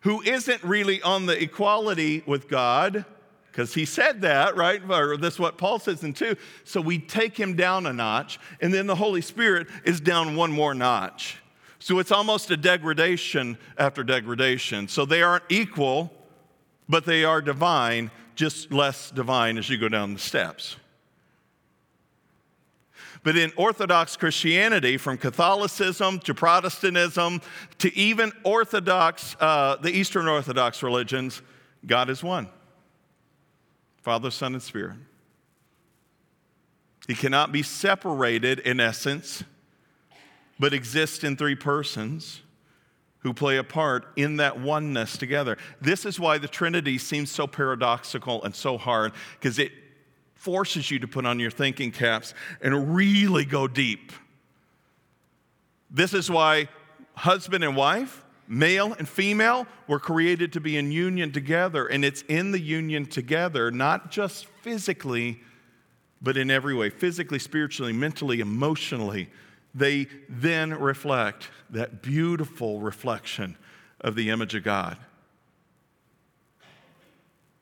[0.00, 3.04] who isn't really on the equality with God
[3.58, 4.80] because he said that, right?
[4.88, 6.36] Or that's what Paul says in 2.
[6.62, 10.52] So we take him down a notch, and then the Holy Spirit is down one
[10.52, 11.38] more notch.
[11.80, 14.86] So it's almost a degradation after degradation.
[14.86, 16.12] So they aren't equal,
[16.88, 20.76] but they are divine, just less divine as you go down the steps.
[23.24, 27.42] But in Orthodox Christianity, from Catholicism to Protestantism
[27.78, 31.42] to even Orthodox, uh, the Eastern Orthodox religions,
[31.84, 32.50] God is one.
[34.08, 34.96] Father, Son, and Spirit.
[37.06, 39.44] He cannot be separated in essence,
[40.58, 42.40] but exists in three persons
[43.18, 45.58] who play a part in that oneness together.
[45.82, 49.72] This is why the Trinity seems so paradoxical and so hard, because it
[50.34, 52.32] forces you to put on your thinking caps
[52.62, 54.12] and really go deep.
[55.90, 56.70] This is why
[57.12, 62.22] husband and wife Male and female were created to be in union together, and it's
[62.22, 65.40] in the union together, not just physically,
[66.22, 69.28] but in every way physically, spiritually, mentally, emotionally.
[69.74, 73.58] They then reflect that beautiful reflection
[74.00, 74.96] of the image of God.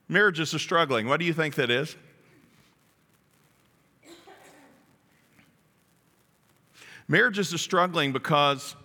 [0.07, 1.07] Marriages are struggling.
[1.07, 1.97] What do you think that is?
[7.09, 8.75] Marriages are struggling because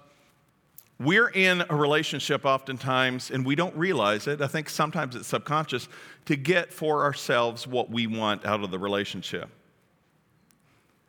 [1.04, 4.40] we're in a relationship oftentimes and we don't realize it.
[4.40, 5.88] I think sometimes it's subconscious
[6.26, 9.48] to get for ourselves what we want out of the relationship.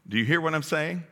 [0.08, 1.04] Do you hear what I'm saying?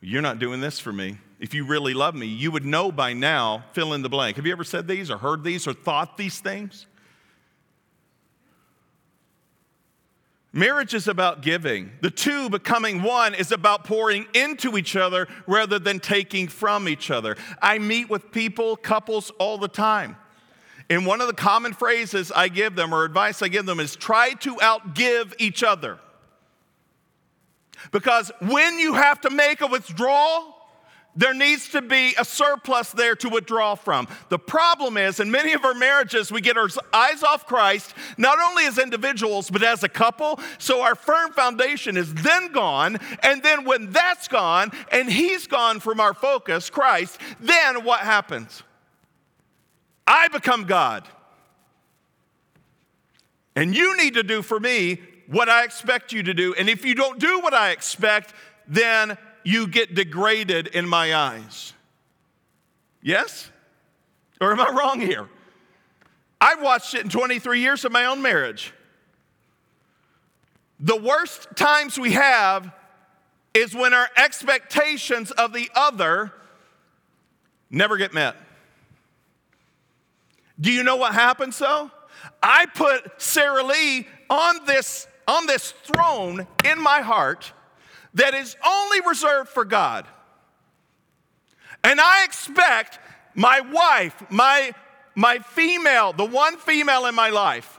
[0.00, 1.18] You're not doing this for me.
[1.40, 4.36] If you really love me, you would know by now, fill in the blank.
[4.36, 6.86] Have you ever said these or heard these or thought these things?
[10.56, 11.90] Marriage is about giving.
[12.00, 17.10] The two becoming one is about pouring into each other rather than taking from each
[17.10, 17.36] other.
[17.60, 20.16] I meet with people, couples, all the time.
[20.88, 23.96] And one of the common phrases I give them or advice I give them is
[23.96, 25.98] try to outgive each other.
[27.90, 30.53] Because when you have to make a withdrawal,
[31.16, 34.08] there needs to be a surplus there to withdraw from.
[34.30, 38.38] The problem is, in many of our marriages, we get our eyes off Christ, not
[38.40, 40.40] only as individuals, but as a couple.
[40.58, 42.98] So our firm foundation is then gone.
[43.22, 48.62] And then when that's gone and He's gone from our focus, Christ, then what happens?
[50.06, 51.08] I become God.
[53.56, 56.54] And you need to do for me what I expect you to do.
[56.54, 58.34] And if you don't do what I expect,
[58.66, 61.72] then you get degraded in my eyes.
[63.02, 63.50] Yes?
[64.40, 65.28] Or am I wrong here?
[66.40, 68.72] I've watched it in 23 years of my own marriage.
[70.80, 72.72] The worst times we have
[73.54, 76.32] is when our expectations of the other
[77.70, 78.36] never get met.
[80.60, 81.90] Do you know what happens though?
[82.42, 87.52] I put Sarah Lee on this, on this throne in my heart
[88.14, 90.06] that is only reserved for God.
[91.82, 92.98] And I expect
[93.34, 94.72] my wife, my,
[95.14, 97.78] my female, the one female in my life,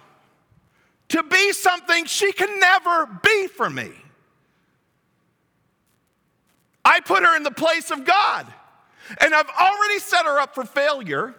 [1.09, 3.91] to be something she can never be for me.
[6.83, 8.45] I put her in the place of God.
[9.19, 11.35] And I've already set her up for failure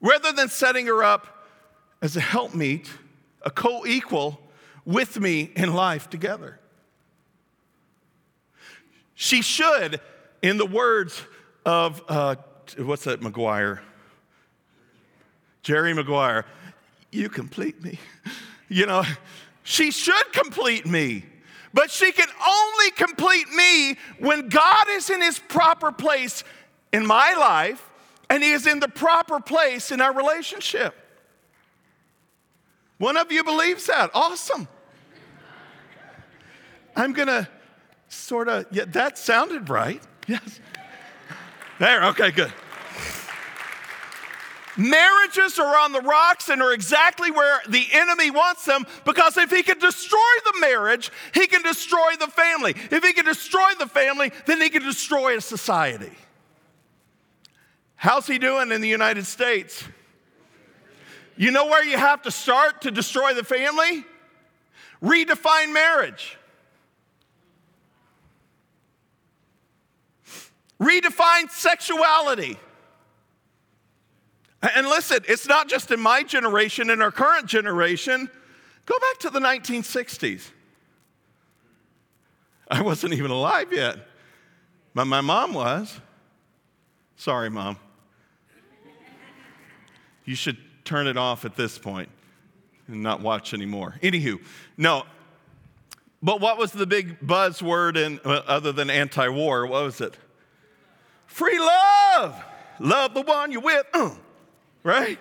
[0.00, 1.48] rather than setting her up
[2.02, 2.88] as a helpmeet,
[3.42, 4.40] a co equal
[4.84, 6.57] with me in life together.
[9.20, 10.00] She should,
[10.42, 11.20] in the words
[11.66, 12.36] of, uh,
[12.76, 13.82] what's that, Maguire?
[15.64, 16.46] Jerry Maguire,
[17.10, 17.98] you complete me.
[18.68, 19.02] You know,
[19.64, 21.24] she should complete me.
[21.74, 26.44] But she can only complete me when God is in his proper place
[26.92, 27.90] in my life
[28.30, 30.94] and he is in the proper place in our relationship.
[32.98, 34.12] One of you believes that.
[34.14, 34.68] Awesome.
[36.94, 37.48] I'm going to
[38.08, 40.02] sort of, yeah, that sounded right.
[40.26, 40.60] Yes.
[41.78, 42.52] There, okay, good.
[44.76, 49.50] Marriages are on the rocks and are exactly where the enemy wants them because if
[49.50, 52.74] he can destroy the marriage, he can destroy the family.
[52.90, 56.12] If he can destroy the family, then he can destroy a society.
[57.96, 59.82] How's he doing in the United States?
[61.36, 64.04] You know where you have to start to destroy the family?
[65.02, 66.36] Redefine marriage.
[70.80, 72.58] Redefine sexuality.
[74.62, 78.28] And listen, it's not just in my generation, in our current generation.
[78.86, 80.50] Go back to the 1960s.
[82.70, 83.98] I wasn't even alive yet,
[84.94, 86.00] but my mom was.
[87.16, 87.76] Sorry, mom.
[90.24, 92.08] You should turn it off at this point
[92.88, 93.94] and not watch anymore.
[94.02, 94.40] Anywho,
[94.76, 95.04] no.
[96.22, 99.66] But what was the big buzzword in, uh, other than anti war?
[99.66, 100.16] What was it?
[101.28, 102.42] Free love.
[102.80, 103.86] Love the one you're with.
[103.94, 104.10] Uh,
[104.82, 105.18] right?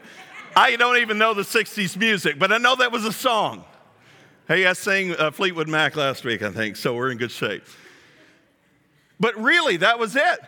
[0.55, 3.63] I don't even know the 60s music, but I know that was a song.
[4.47, 7.63] Hey, I sang uh, Fleetwood Mac last week, I think, so we're in good shape.
[9.19, 10.39] But really, that was it.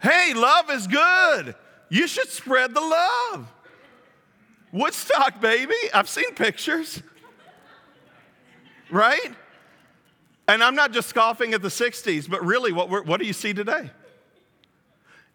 [0.00, 1.54] Hey, love is good.
[1.90, 3.52] You should spread the love.
[4.72, 5.74] Woodstock, baby.
[5.92, 7.02] I've seen pictures.
[8.90, 9.34] Right?
[10.48, 13.52] And I'm not just scoffing at the 60s, but really, what, what do you see
[13.52, 13.90] today?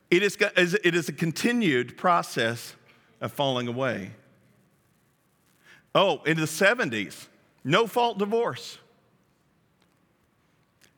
[0.10, 2.76] It is, it is a continued process
[3.20, 4.12] of falling away.
[5.94, 7.28] Oh, in the 70s,
[7.64, 8.78] no fault divorce.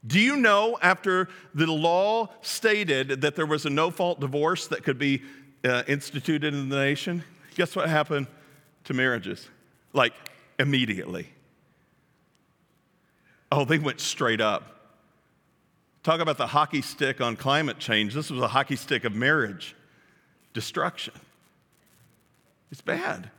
[0.06, 4.84] Do you know after the law stated that there was a no fault divorce that
[4.84, 5.24] could be
[5.64, 7.24] uh, instituted in the nation?
[7.56, 8.28] Guess what happened
[8.86, 9.50] to marriages?
[9.92, 10.14] Like
[10.58, 11.30] immediately.
[13.52, 14.79] Oh, they went straight up.
[16.04, 18.14] Talk about the hockey stick on climate change.
[18.14, 19.76] This was a hockey stick of marriage
[20.54, 21.14] destruction.
[22.72, 23.30] It's bad.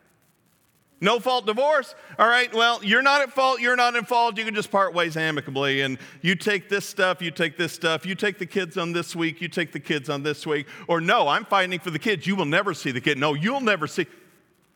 [1.01, 1.95] No fault divorce.
[2.19, 4.37] All right, well, you're not at fault, you're not in fault.
[4.37, 5.81] You can just part ways amicably.
[5.81, 9.17] And you take this stuff, you take this stuff, you take the kids on this
[9.17, 10.67] week, you take the kids on this week.
[10.89, 12.27] Or no, I'm fighting for the kids.
[12.27, 13.17] You will never see the kid.
[13.17, 14.07] No, you'll never see.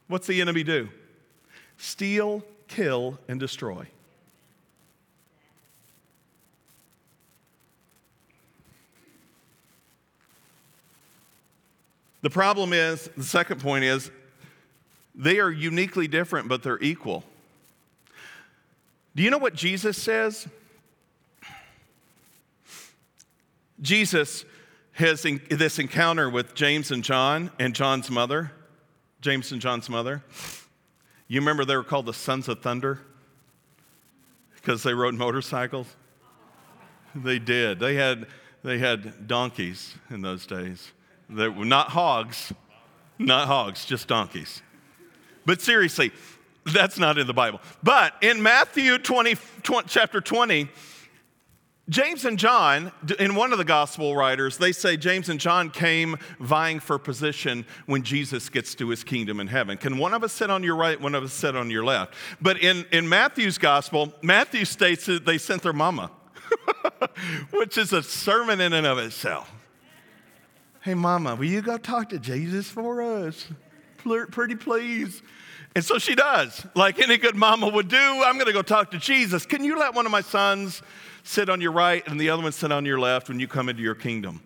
[0.08, 0.88] What's the enemy do?
[1.76, 3.86] Steal, kill, and destroy.
[12.24, 14.10] The problem is, the second point is,
[15.14, 17.22] they are uniquely different, but they're equal.
[19.14, 20.48] Do you know what Jesus says?
[23.82, 24.46] Jesus
[24.92, 25.20] has
[25.50, 28.52] this encounter with James and John and John's mother,
[29.20, 30.22] James and John's mother.
[31.28, 33.00] You remember they were called the Sons of Thunder
[34.54, 35.94] because they rode motorcycles?
[37.14, 37.80] They did.
[37.80, 38.28] They had,
[38.62, 40.90] they had donkeys in those days.
[41.28, 42.52] They were not hogs,
[43.18, 44.62] not hogs, just donkeys.
[45.46, 46.12] But seriously,
[46.64, 47.60] that's not in the Bible.
[47.82, 50.68] But in Matthew 20, 20, chapter 20,
[51.90, 56.16] James and John, in one of the gospel writers, they say James and John came
[56.40, 59.76] vying for position when Jesus gets to his kingdom in heaven.
[59.76, 62.14] Can one of us sit on your right, one of us sit on your left?
[62.40, 66.10] But in, in Matthew's gospel, Matthew states that they sent their mama,
[67.50, 69.52] which is a sermon in and of itself.
[70.84, 73.48] Hey, mama, will you go talk to Jesus for us?
[74.30, 75.22] Pretty please.
[75.74, 77.96] And so she does, like any good mama would do.
[77.96, 79.46] I'm going to go talk to Jesus.
[79.46, 80.82] Can you let one of my sons
[81.22, 83.70] sit on your right and the other one sit on your left when you come
[83.70, 84.42] into your kingdom?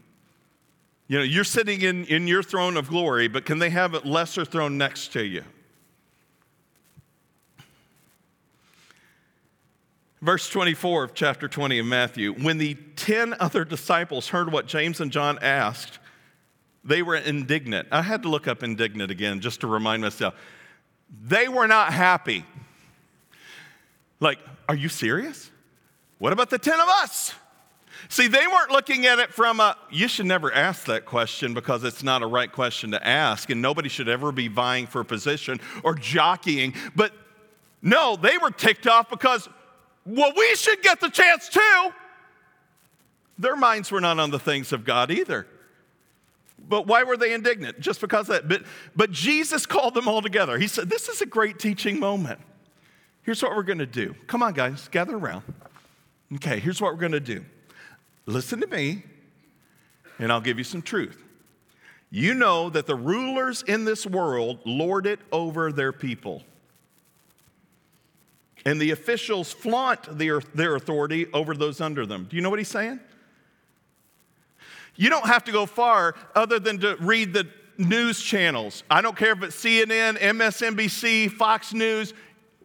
[1.08, 3.98] You know, you're sitting in, in your throne of glory, but can they have a
[3.98, 5.42] lesser throne next to you?
[10.22, 15.00] Verse 24 of chapter 20 of Matthew When the 10 other disciples heard what James
[15.00, 15.98] and John asked,
[16.84, 17.88] they were indignant.
[17.90, 20.34] I had to look up indignant again just to remind myself.
[21.24, 22.44] They were not happy.
[24.20, 25.50] Like, are you serious?
[26.18, 27.34] What about the 10 of us?
[28.08, 31.84] See, they weren't looking at it from a, you should never ask that question because
[31.84, 35.04] it's not a right question to ask, and nobody should ever be vying for a
[35.04, 36.74] position or jockeying.
[36.94, 37.12] But
[37.82, 39.48] no, they were ticked off because,
[40.06, 41.92] well, we should get the chance too.
[43.38, 45.46] Their minds were not on the things of God either.
[46.68, 47.80] But why were they indignant?
[47.80, 48.48] Just because that.
[48.48, 48.62] But,
[48.94, 50.58] but Jesus called them all together.
[50.58, 52.40] He said, This is a great teaching moment.
[53.22, 54.14] Here's what we're going to do.
[54.26, 55.42] Come on, guys, gather around.
[56.36, 57.44] Okay, here's what we're going to do.
[58.26, 59.02] Listen to me,
[60.18, 61.22] and I'll give you some truth.
[62.10, 66.42] You know that the rulers in this world lord it over their people.
[68.64, 72.26] And the officials flaunt their, their authority over those under them.
[72.28, 73.00] Do you know what he's saying?
[74.98, 77.46] You don't have to go far other than to read the
[77.78, 78.82] news channels.
[78.90, 82.12] I don't care if it's CNN, MSNBC, Fox News.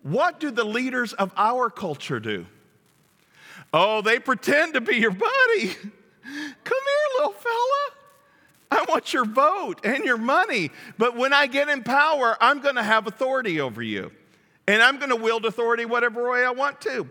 [0.02, 2.48] What do the leaders of our culture do?
[3.72, 5.68] Oh, they pretend to be your buddy.
[6.24, 7.94] Come here, little fella.
[8.72, 10.72] I want your vote and your money.
[10.98, 14.12] But when I get in power, I'm going to have authority over you.
[14.68, 17.08] And I'm going to wield authority whatever way I want to.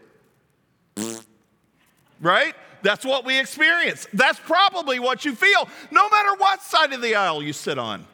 [2.20, 2.56] Right?
[2.82, 4.06] That's what we experience.
[4.12, 8.06] That's probably what you feel, no matter what side of the aisle you sit on.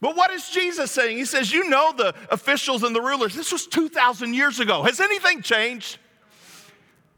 [0.00, 1.16] But what is Jesus saying?
[1.16, 3.34] He says, You know the officials and the rulers.
[3.34, 4.82] This was 2,000 years ago.
[4.82, 5.98] Has anything changed?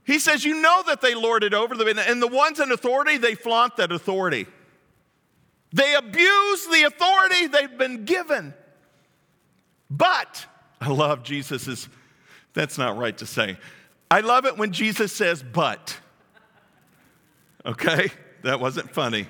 [0.05, 3.19] He says, You know that they lord it over them, and the ones in authority,
[3.19, 4.47] they flaunt that authority.
[5.73, 8.55] They abuse the authority they've been given.
[9.91, 10.47] But,
[10.81, 11.89] I love Jesus's,
[12.55, 13.59] that's not right to say.
[14.11, 15.99] I love it when Jesus says, but.
[17.67, 18.11] Okay?
[18.43, 19.27] That wasn't funny.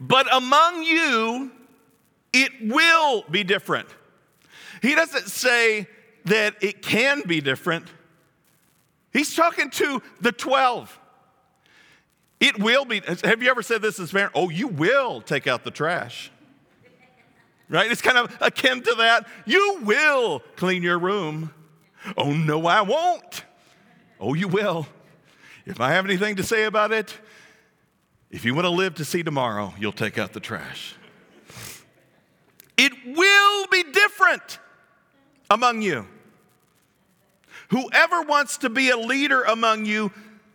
[0.00, 1.52] But among you,
[2.32, 3.88] it will be different.
[4.82, 5.88] He doesn't say
[6.24, 7.86] that it can be different.
[9.12, 10.98] He's talking to the 12.
[12.40, 13.00] It will be.
[13.24, 14.32] Have you ever said this as a parent?
[14.34, 16.30] Oh, you will take out the trash.
[17.68, 17.90] Right?
[17.90, 19.26] It's kind of akin to that.
[19.44, 21.52] You will clean your room.
[22.16, 23.44] Oh, no, I won't.
[24.20, 24.86] Oh, you will.
[25.66, 27.16] If I have anything to say about it,
[28.30, 30.94] if you want to live to see tomorrow, you'll take out the trash.
[32.76, 34.58] It will be different
[35.50, 36.06] among you.
[37.70, 40.12] Whoever wants to be a leader among you,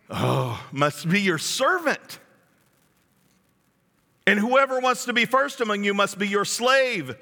[0.10, 2.20] oh, must be your servant.
[4.26, 7.16] And whoever wants to be first among you must be your slave.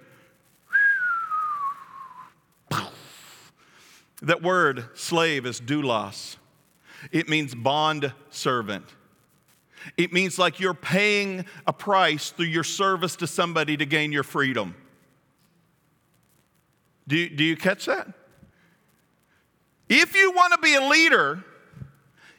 [4.22, 6.38] That word, slave, is doulos.
[7.12, 8.86] It means bond servant.
[9.98, 14.24] It means like you're paying a price through your service to somebody to gain your
[14.24, 14.76] freedom.
[17.08, 18.08] Do do you catch that?
[19.90, 21.44] If you want to be a leader,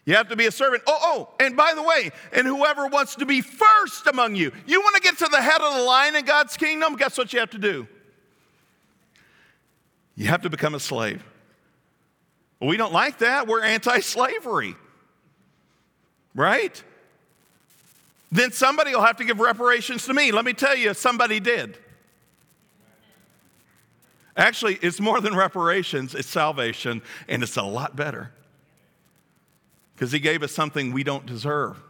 [0.05, 0.85] you have to be a servant.
[0.87, 4.81] Oh, oh, and by the way, and whoever wants to be first among you, you
[4.81, 7.41] want to get to the head of the line in God's kingdom, guess what you
[7.41, 7.87] have to do?
[10.15, 11.23] You have to become a slave.
[12.63, 13.49] We don't like that.
[13.49, 14.77] We're anti slavery,
[16.35, 16.83] right?
[18.31, 20.31] Then somebody will have to give reparations to me.
[20.31, 21.77] Let me tell you, somebody did.
[24.37, 28.31] Actually, it's more than reparations, it's salvation, and it's a lot better.
[29.95, 31.83] Because he gave us something we don't deserve.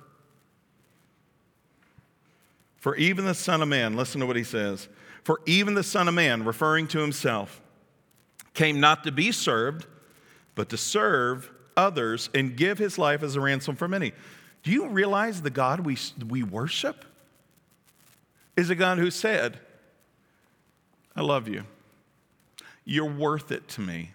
[2.78, 4.88] For even the Son of Man, listen to what he says.
[5.22, 7.60] For even the Son of Man, referring to himself,
[8.54, 9.86] came not to be served,
[10.54, 14.12] but to serve others and give his life as a ransom for many.
[14.62, 15.96] Do you realize the God we,
[16.28, 17.04] we worship
[18.56, 19.58] is a God who said,
[21.16, 21.64] I love you.
[22.84, 24.10] You're worth it to me.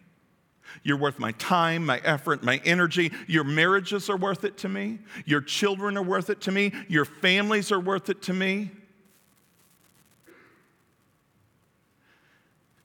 [0.83, 3.11] You're worth my time, my effort, my energy.
[3.25, 4.99] Your marriages are worth it to me.
[5.25, 6.71] Your children are worth it to me.
[6.87, 8.71] Your families are worth it to me.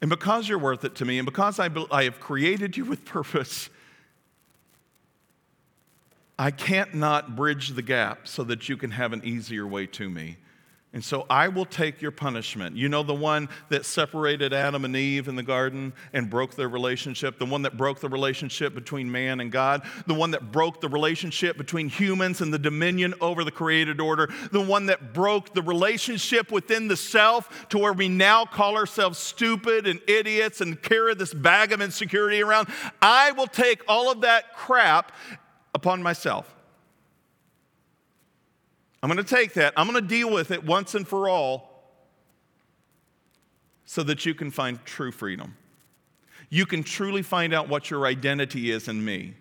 [0.03, 3.05] And because you're worth it to me, and because I, I have created you with
[3.05, 3.69] purpose,
[6.37, 10.09] I can't not bridge the gap so that you can have an easier way to
[10.09, 10.35] me.
[10.93, 12.77] And so I will take your punishment.
[12.77, 16.69] You know, the one that separated Adam and Eve in the garden and broke their
[16.69, 20.81] relationship, the one that broke the relationship between man and God, the one that broke
[20.81, 25.55] the relationship between humans and the dominion over the created order, the one that broke
[25.55, 30.79] the relationship within the self to where we now call ourselves stupid and idiots and
[30.79, 32.67] carry this bag of insecurity around.
[33.01, 35.11] I will take all of that crap
[35.73, 36.52] upon myself.
[39.03, 41.69] I'm going to take that, I'm going to deal with it once and for all
[43.83, 45.57] so that you can find true freedom.
[46.49, 49.33] You can truly find out what your identity is in me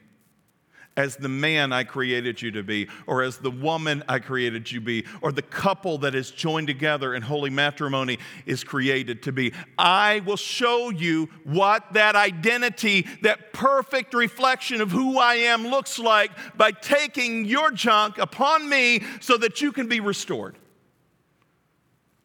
[0.96, 4.80] as the man I created you to be, or as the woman I created you
[4.80, 9.32] to be, or the couple that is joined together in holy matrimony is created to
[9.32, 9.52] be.
[9.78, 15.98] I will show you what that identity, that perfect reflection of who I am looks
[15.98, 20.56] like by taking your junk upon me so that you can be restored.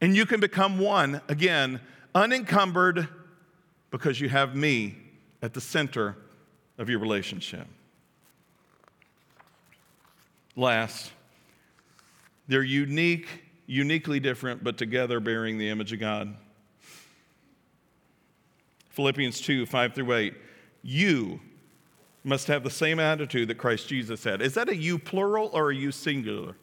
[0.02, 1.80] And you can become one, again,
[2.14, 3.08] unencumbered
[3.90, 4.96] because you have me
[5.42, 6.18] at the center
[6.78, 7.68] of your relationship.
[10.58, 11.12] Last,
[12.48, 13.28] they're unique,
[13.68, 16.36] uniquely different, but together bearing the image of God.
[18.90, 20.34] Philippians 2 5 through 8.
[20.82, 21.40] You
[22.24, 24.42] must have the same attitude that Christ Jesus had.
[24.42, 26.56] Is that a you plural or a you singular?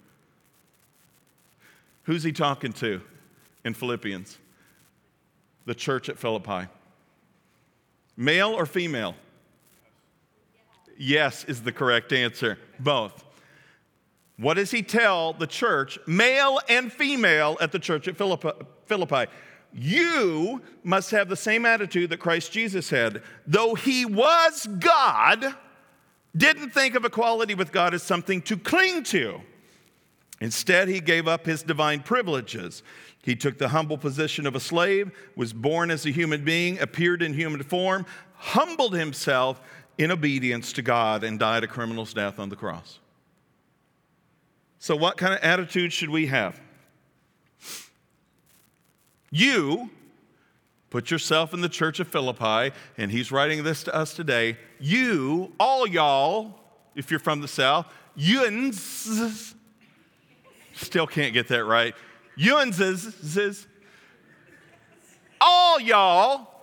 [2.03, 3.01] Who's he talking to
[3.65, 4.39] in Philippians?
[5.67, 6.69] The church at Philippi.
[8.17, 9.15] Male or female?
[10.99, 12.59] Yes is the correct answer.
[12.81, 13.25] Both.
[14.37, 19.31] What does he tell the church, male and female, at the church at Philippi?
[19.73, 23.23] You must have the same attitude that Christ Jesus had.
[23.47, 25.55] Though he was God,
[26.37, 29.41] didn't think of equality with God as something to cling to.
[30.41, 32.83] Instead, he gave up his divine privileges.
[33.23, 37.23] He took the humble position of a slave, was born as a human being, appeared
[37.23, 38.05] in human form,
[38.35, 39.61] humbled himself
[39.97, 42.99] in obedience to God, and died a criminal's death on the cross.
[44.85, 46.61] So, what kind of attitude should we have?
[49.31, 49.89] You
[50.91, 54.59] put yourself in the church of Philippi, and he's writing this to us today.
[54.79, 56.61] You, all y'all,
[56.95, 59.55] if you're from the South, yuns,
[60.75, 61.95] still can't get that right.
[62.37, 62.79] Yuns,
[65.41, 66.54] all y'all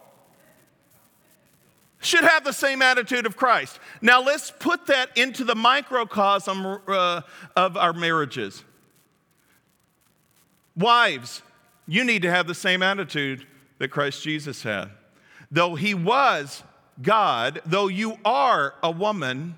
[2.01, 3.79] should have the same attitude of Christ.
[4.01, 7.21] Now let's put that into the microcosm uh,
[7.55, 8.63] of our marriages.
[10.75, 11.41] Wives,
[11.87, 13.45] you need to have the same attitude
[13.77, 14.89] that Christ Jesus had.
[15.51, 16.63] Though he was
[17.01, 19.55] God, though you are a woman,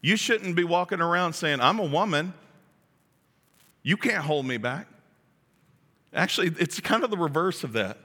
[0.00, 2.32] you shouldn't be walking around saying, I'm a woman.
[3.82, 4.86] You can't hold me back.
[6.14, 7.98] Actually, it's kind of the reverse of that.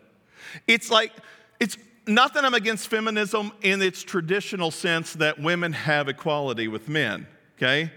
[0.68, 1.12] It's like
[1.60, 1.78] it's
[2.08, 7.28] not that I'm against feminism in its traditional sense that women have equality with men,
[7.58, 7.92] okay?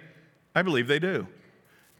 [0.54, 1.26] I believe they do.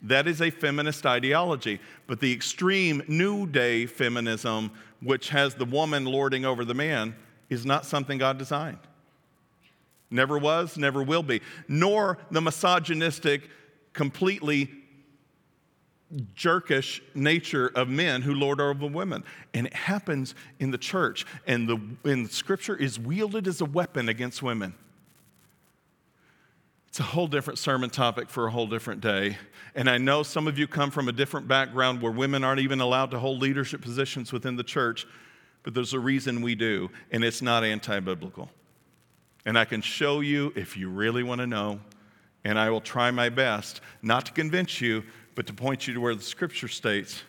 [0.03, 1.81] That is a feminist ideology.
[2.07, 4.71] But the extreme new day feminism,
[5.03, 7.17] which has the woman lording over the man,
[7.51, 8.79] is not something God designed.
[10.11, 11.41] Never was, never will be.
[11.67, 13.51] Nor the misogynistic,
[13.93, 14.71] completely
[16.35, 19.25] jerkish nature of men who lord over women.
[19.55, 21.27] And it happens in the church.
[21.47, 24.75] And the and scripture is wielded as a weapon against women.
[26.89, 29.37] It's a whole different sermon topic for a whole different day.
[29.75, 32.81] And I know some of you come from a different background where women aren't even
[32.81, 35.07] allowed to hold leadership positions within the church,
[35.63, 38.49] but there's a reason we do, and it's not anti biblical.
[39.45, 41.81] And I can show you if you really want to know,
[42.45, 45.05] and I will try my best not to convince you,
[45.39, 47.23] but to point you to where the scripture states,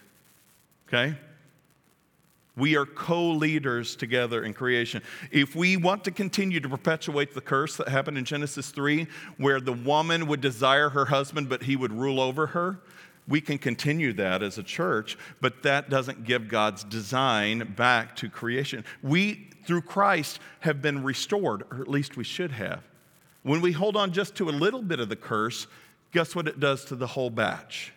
[0.88, 1.16] okay?
[2.56, 5.04] We are co leaders together in creation.
[5.30, 9.06] If we want to continue to perpetuate the curse that happened in Genesis 3,
[9.38, 12.80] where the woman would desire her husband, but he would rule over her,
[13.28, 18.28] we can continue that as a church, but that doesn't give God's design back to
[18.28, 18.86] creation.
[19.04, 22.82] We, through Christ, have been restored, or at least we should have.
[23.44, 25.68] When we hold on just to a little bit of the curse,
[26.12, 27.94] guess what it does to the whole batch?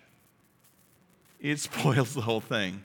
[1.42, 2.84] It spoils the whole thing.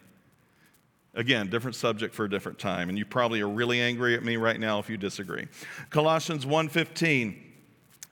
[1.13, 4.35] Again, different subject for a different time, and you probably are really angry at me
[4.35, 5.47] right now if you disagree.
[5.89, 7.43] Colossians 1:15.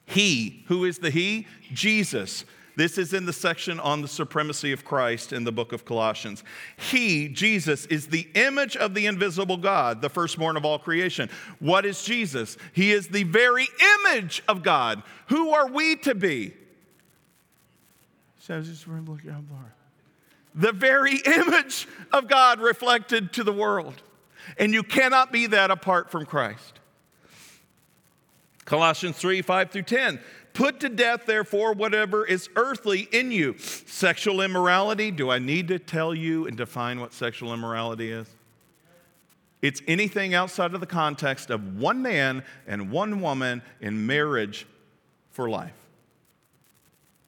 [0.05, 1.47] He, who is the he?
[1.73, 2.45] Jesus.
[2.75, 6.43] This is in the section on the supremacy of Christ in the book of Colossians.
[6.77, 11.29] He, Jesus, is the image of the invisible God, the firstborn of all creation.
[11.59, 12.57] What is Jesus?
[12.73, 13.67] He is the very
[14.05, 15.01] image of God.
[15.27, 16.53] Who are we to be?
[18.39, 19.43] Says, just look out
[20.55, 24.01] the very image of God reflected to the world.
[24.57, 26.79] And you cannot be that apart from Christ.
[28.63, 30.19] Colossians 3 5 through 10.
[30.53, 33.57] Put to death, therefore, whatever is earthly in you.
[33.57, 35.11] Sexual immorality.
[35.11, 38.27] Do I need to tell you and define what sexual immorality is?
[39.61, 44.65] It's anything outside of the context of one man and one woman in marriage
[45.31, 45.84] for life.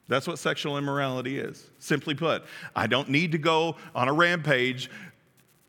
[0.08, 1.70] That's what sexual immorality is.
[1.78, 2.42] Simply put,
[2.74, 4.90] I don't need to go on a rampage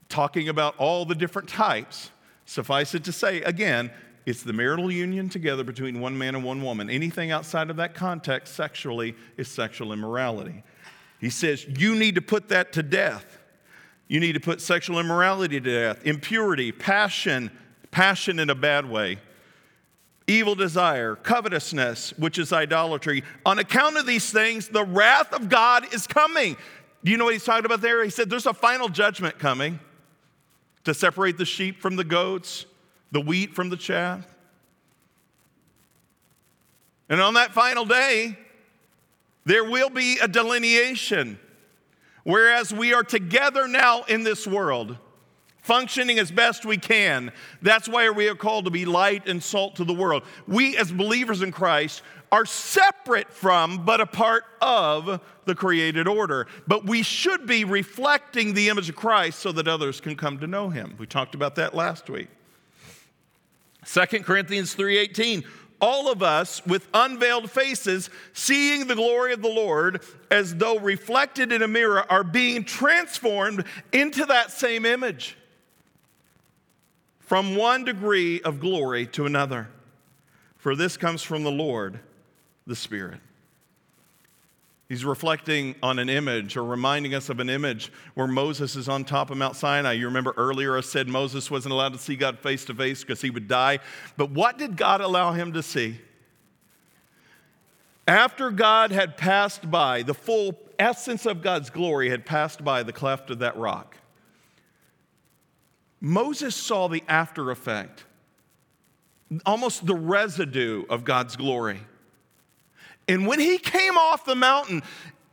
[0.07, 2.09] talking about all the different types.
[2.45, 3.91] Suffice it to say, again,
[4.25, 6.89] it's the marital union together between one man and one woman.
[6.89, 10.63] Anything outside of that context sexually is sexual immorality.
[11.19, 13.39] He says, You need to put that to death.
[14.07, 17.51] You need to put sexual immorality to death, impurity, passion,
[17.91, 19.19] passion in a bad way,
[20.29, 23.23] evil desire, covetousness, which is idolatry.
[23.45, 26.55] On account of these things, the wrath of God is coming.
[27.03, 28.03] Do you know what he's talking about there?
[28.03, 29.79] He said there's a final judgment coming
[30.83, 32.65] to separate the sheep from the goats,
[33.11, 34.25] the wheat from the chaff.
[37.09, 38.37] And on that final day,
[39.45, 41.39] there will be a delineation.
[42.23, 44.97] Whereas we are together now in this world,
[45.61, 47.31] functioning as best we can.
[47.61, 50.23] That's why we are called to be light and salt to the world.
[50.47, 52.01] We, as believers in Christ,
[52.31, 56.47] are separate from, but a part of the created order.
[56.67, 60.47] But we should be reflecting the image of Christ so that others can come to
[60.47, 60.95] know him.
[60.97, 62.27] We talked about that last week.
[63.85, 65.43] 2 Corinthians 3:18
[65.81, 71.53] all of us with unveiled faces seeing the glory of the Lord as though reflected
[71.53, 75.37] in a mirror are being transformed into that same image
[77.29, 79.67] from one degree of glory to another.
[80.57, 81.99] For this comes from the Lord,
[82.65, 83.19] the Spirit.
[84.87, 89.03] He's reflecting on an image or reminding us of an image where Moses is on
[89.03, 89.91] top of Mount Sinai.
[89.91, 93.21] You remember earlier I said Moses wasn't allowed to see God face to face because
[93.21, 93.77] he would die.
[94.17, 96.01] But what did God allow him to see?
[98.07, 102.91] After God had passed by, the full essence of God's glory had passed by the
[102.91, 103.98] cleft of that rock.
[106.01, 108.05] Moses saw the after effect,
[109.45, 111.79] almost the residue of God's glory.
[113.07, 114.83] And when he came off the mountain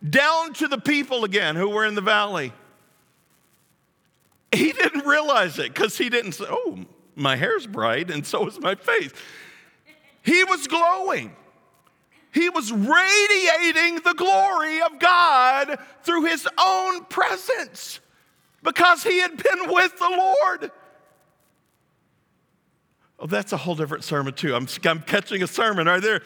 [0.08, 2.52] down to the people again who were in the valley,
[4.50, 6.78] he didn't realize it because he didn't say, Oh,
[7.14, 9.12] my hair's bright and so is my face.
[10.22, 11.34] He was glowing.
[12.32, 18.00] He was radiating the glory of God through his own presence
[18.66, 20.72] because he had been with the Lord.
[23.20, 24.54] Oh, that's a whole different sermon, too.
[24.54, 26.20] I'm, I'm catching a sermon right there.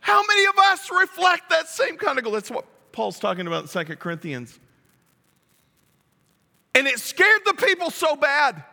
[0.00, 2.32] How many of us reflect that same kind of goal?
[2.32, 4.58] That's what Paul's talking about in Second Corinthians.
[6.74, 8.64] And it scared the people so bad.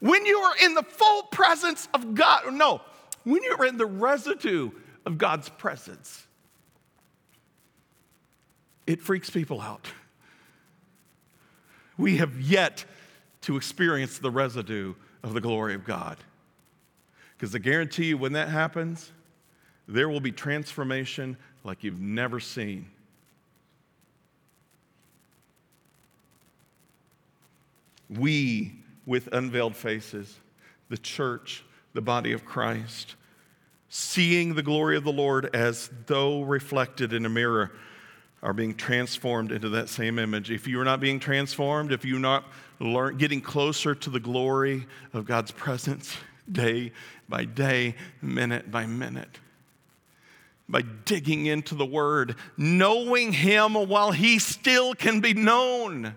[0.00, 2.82] When you are in the full presence of God, no,
[3.24, 4.70] when you're in the residue
[5.06, 6.26] of God's presence,
[8.86, 9.88] it freaks people out.
[11.98, 12.84] We have yet
[13.42, 16.16] to experience the residue of the glory of God.
[17.36, 19.12] Because I guarantee you, when that happens,
[19.86, 22.86] there will be transformation like you've never seen.
[28.08, 28.72] We,
[29.04, 30.38] with unveiled faces,
[30.88, 33.16] the church, the body of Christ,
[33.88, 37.72] seeing the glory of the Lord as though reflected in a mirror,
[38.42, 40.50] are being transformed into that same image.
[40.50, 42.44] If you are not being transformed, if you're not
[42.78, 46.16] learn, getting closer to the glory of God's presence
[46.50, 46.92] day
[47.28, 49.40] by day, minute by minute,
[50.68, 56.14] by digging into the Word, knowing Him while He still can be known.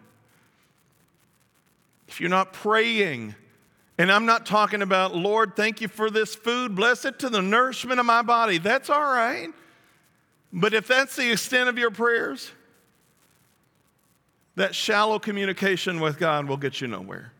[2.07, 3.35] If you're not praying,
[3.97, 7.41] and I'm not talking about, Lord, thank you for this food, bless it to the
[7.41, 9.49] nourishment of my body, that's all right.
[10.51, 12.51] But if that's the extent of your prayers,
[14.55, 17.31] that shallow communication with God will get you nowhere.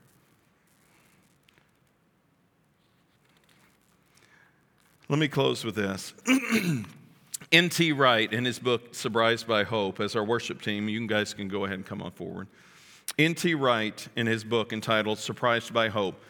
[5.10, 6.14] Let me close with this.
[7.51, 7.93] N.T.
[7.93, 11.66] Wright, in his book, Surprised by Hope, as our worship team, you guys can go
[11.66, 12.47] ahead and come on forward.
[13.18, 13.55] N.T.
[13.55, 16.22] Wright, in his book entitled Surprised by Hope,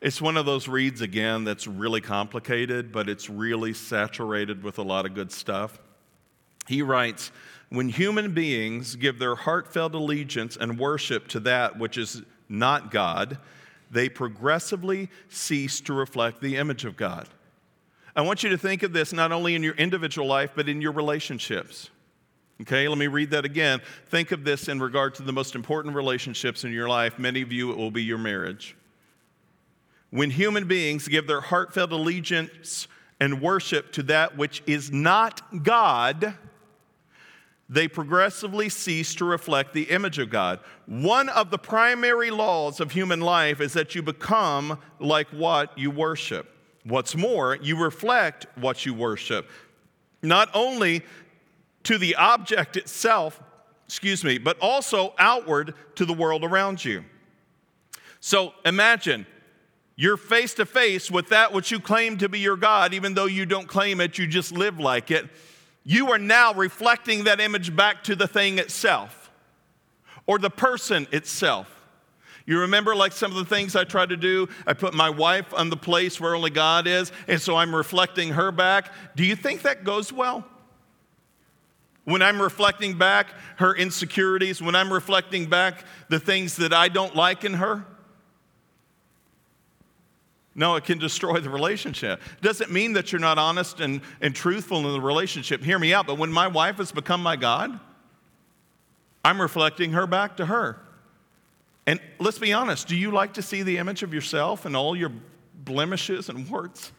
[0.00, 4.82] it's one of those reads again that's really complicated, but it's really saturated with a
[4.82, 5.80] lot of good stuff.
[6.70, 7.32] He writes
[7.68, 13.38] When human beings give their heartfelt allegiance and worship to that which is not God,
[13.90, 17.28] they progressively cease to reflect the image of God.
[18.14, 20.80] I want you to think of this not only in your individual life, but in
[20.80, 21.90] your relationships.
[22.60, 23.80] Okay, let me read that again.
[24.06, 27.18] Think of this in regard to the most important relationships in your life.
[27.18, 28.76] Many of you, it will be your marriage.
[30.10, 32.86] When human beings give their heartfelt allegiance
[33.18, 36.36] and worship to that which is not God,
[37.70, 40.58] they progressively cease to reflect the image of God.
[40.86, 45.92] One of the primary laws of human life is that you become like what you
[45.92, 46.52] worship.
[46.82, 49.48] What's more, you reflect what you worship,
[50.22, 51.02] not only
[51.84, 53.40] to the object itself,
[53.86, 57.04] excuse me, but also outward to the world around you.
[58.18, 59.26] So imagine
[59.94, 63.26] you're face to face with that which you claim to be your God, even though
[63.26, 65.28] you don't claim it, you just live like it.
[65.90, 69.28] You are now reflecting that image back to the thing itself
[70.24, 71.66] or the person itself.
[72.46, 74.48] You remember, like some of the things I try to do?
[74.68, 78.28] I put my wife on the place where only God is, and so I'm reflecting
[78.28, 78.92] her back.
[79.16, 80.46] Do you think that goes well?
[82.04, 87.16] When I'm reflecting back her insecurities, when I'm reflecting back the things that I don't
[87.16, 87.84] like in her?
[90.60, 92.20] No, it can destroy the relationship.
[92.42, 95.64] Doesn't mean that you're not honest and, and truthful in the relationship.
[95.64, 96.06] Hear me out.
[96.06, 97.80] But when my wife has become my God,
[99.24, 100.78] I'm reflecting her back to her.
[101.86, 104.94] And let's be honest do you like to see the image of yourself and all
[104.94, 105.10] your
[105.54, 106.92] blemishes and warts?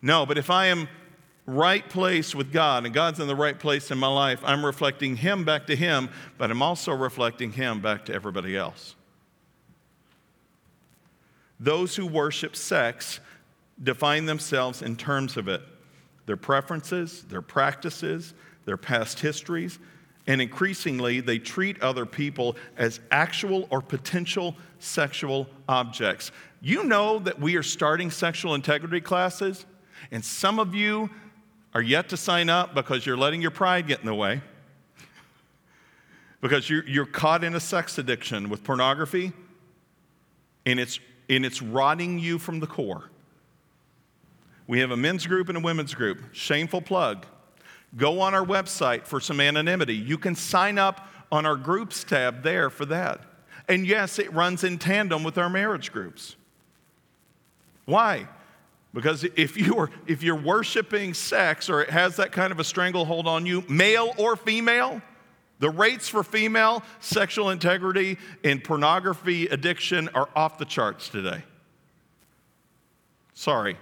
[0.00, 0.88] No, but if I am
[1.44, 5.16] right place with God and God's in the right place in my life, I'm reflecting
[5.16, 8.94] Him back to Him, but I'm also reflecting Him back to everybody else.
[11.62, 13.20] Those who worship sex
[13.80, 15.62] define themselves in terms of it
[16.26, 18.34] their preferences, their practices,
[18.64, 19.78] their past histories,
[20.26, 26.32] and increasingly they treat other people as actual or potential sexual objects.
[26.60, 29.64] You know that we are starting sexual integrity classes,
[30.10, 31.10] and some of you
[31.74, 34.42] are yet to sign up because you're letting your pride get in the way.
[36.40, 39.32] because you're, you're caught in a sex addiction with pornography,
[40.66, 40.98] and it's
[41.28, 43.10] and it's rotting you from the core.
[44.66, 46.18] We have a men's group and a women's group.
[46.32, 47.26] Shameful plug.
[47.96, 49.94] Go on our website for some anonymity.
[49.94, 53.20] You can sign up on our groups tab there for that.
[53.68, 56.36] And yes, it runs in tandem with our marriage groups.
[57.84, 58.28] Why?
[58.94, 62.64] Because if you are if you're worshiping sex or it has that kind of a
[62.64, 65.00] stranglehold on you, male or female,
[65.62, 71.44] the rates for female sexual integrity and pornography addiction are off the charts today.
[73.34, 73.78] Sorry,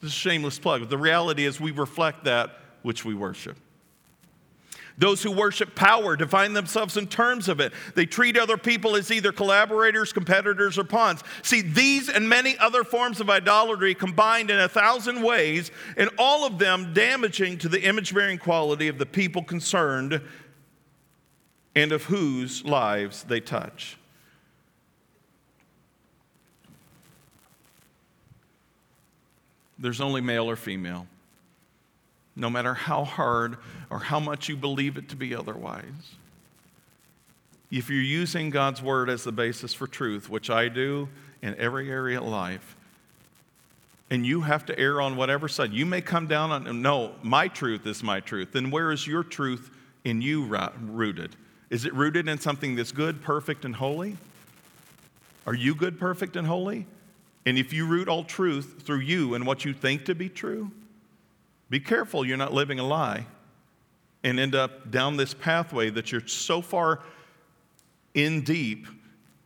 [0.00, 0.90] this is a shameless plug.
[0.90, 3.56] The reality is, we reflect that which we worship.
[4.98, 7.72] Those who worship power define themselves in terms of it.
[7.94, 11.22] They treat other people as either collaborators, competitors, or pawns.
[11.44, 16.44] See, these and many other forms of idolatry combined in a thousand ways, and all
[16.44, 20.20] of them damaging to the image bearing quality of the people concerned
[21.80, 23.96] and of whose lives they touch.
[29.78, 31.06] There's only male or female,
[32.36, 33.56] no matter how hard
[33.88, 36.16] or how much you believe it to be otherwise.
[37.70, 41.08] If you're using God's word as the basis for truth, which I do
[41.40, 42.76] in every area of life,
[44.10, 47.48] and you have to err on whatever side, you may come down on, no, my
[47.48, 48.52] truth is my truth.
[48.52, 49.70] Then where is your truth
[50.04, 51.36] in you rooted?
[51.70, 54.16] Is it rooted in something that's good, perfect, and holy?
[55.46, 56.86] Are you good, perfect, and holy?
[57.46, 60.70] And if you root all truth through you and what you think to be true,
[61.70, 63.26] be careful you're not living a lie
[64.22, 67.00] and end up down this pathway that you're so far
[68.14, 68.86] in deep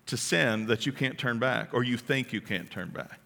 [0.06, 3.20] to sin that you can't turn back or you think you can't turn back.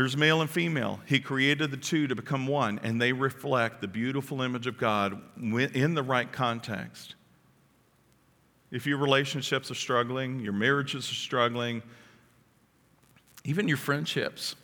[0.00, 0.98] There's male and female.
[1.04, 5.20] He created the two to become one, and they reflect the beautiful image of God
[5.36, 7.16] in the right context.
[8.70, 11.82] If your relationships are struggling, your marriages are struggling,
[13.44, 14.56] even your friendships,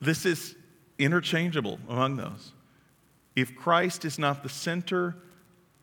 [0.00, 0.54] this is
[0.96, 2.52] interchangeable among those.
[3.34, 5.16] If Christ is not the center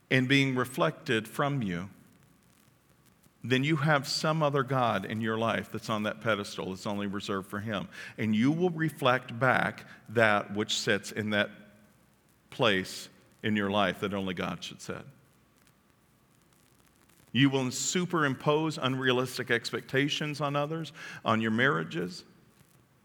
[0.10, 1.90] and being reflected from you,
[3.44, 7.08] then you have some other God in your life that's on that pedestal that's only
[7.08, 7.90] reserved for Him.
[8.18, 11.50] And you will reflect back that which sits in that
[12.50, 13.10] place
[13.42, 15.04] in your life that only God should set.
[17.34, 20.94] You will superimpose unrealistic expectations on others,
[21.26, 22.24] on your marriages,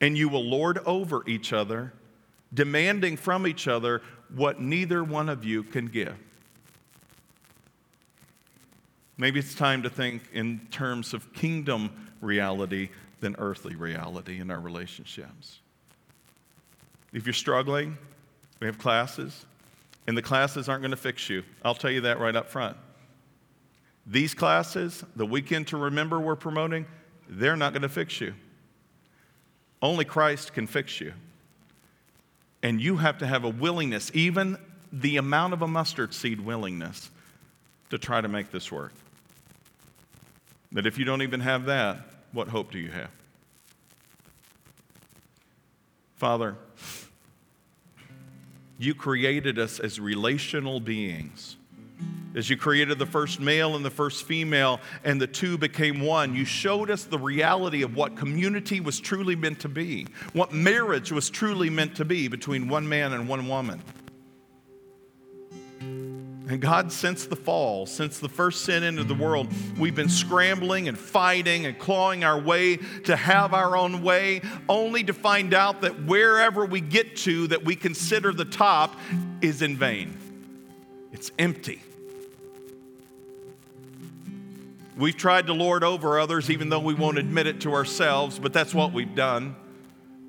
[0.01, 1.93] and you will lord over each other,
[2.55, 4.03] demanding from each other
[4.35, 6.15] what neither one of you can give.
[9.19, 11.91] Maybe it's time to think in terms of kingdom
[12.21, 12.91] reality
[13.21, 15.59] than earthly reality in our relationships.
[17.13, 17.99] If you're struggling,
[18.61, 19.45] we have classes,
[20.07, 21.43] and the classes aren't going to fix you.
[21.65, 22.77] I'll tell you that right up front.
[24.07, 26.87] These classes, the weekend to remember we're promoting,
[27.29, 28.35] they're not going to fix you.
[29.83, 31.13] Only Christ can fix you.
[32.63, 34.59] And you have to have a willingness, even
[34.93, 37.11] the amount of a mustard seed willingness,
[37.91, 38.93] to try to make this work.
[40.73, 41.99] That if you don't even have that,
[42.33, 43.11] what hope do you have?
[46.17, 46.57] Father,
[48.79, 51.57] you created us as relational beings.
[52.35, 56.35] As you created the first male and the first female, and the two became one,
[56.35, 61.11] you showed us the reality of what community was truly meant to be, what marriage
[61.11, 63.83] was truly meant to be between one man and one woman.
[66.49, 69.49] And God, since the fall, since the first sin into the world,
[69.79, 75.05] we've been scrambling and fighting and clawing our way to have our own way, only
[75.05, 78.97] to find out that wherever we get to that we consider the top
[79.43, 80.17] is in vain.
[81.13, 81.83] It's empty.
[84.97, 88.55] We've tried to lord over others even though we won't admit it to ourselves, but
[88.55, 89.55] that's what we've done.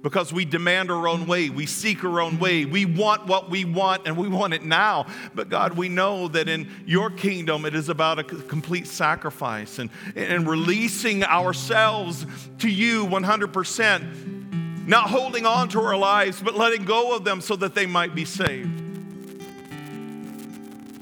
[0.02, 3.66] Because we demand our own way, we seek our own way, we want what we
[3.66, 5.08] want, and we want it now.
[5.36, 9.90] But God, we know that in your kingdom it is about a complete sacrifice and,
[10.16, 12.26] and releasing ourselves
[12.60, 17.58] to you 100%, not holding on to our lives, but letting go of them so
[17.58, 18.86] that they might be saved.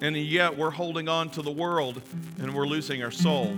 [0.02, 2.02] And yet we're holding on to the world
[2.40, 3.56] and we're losing our soul.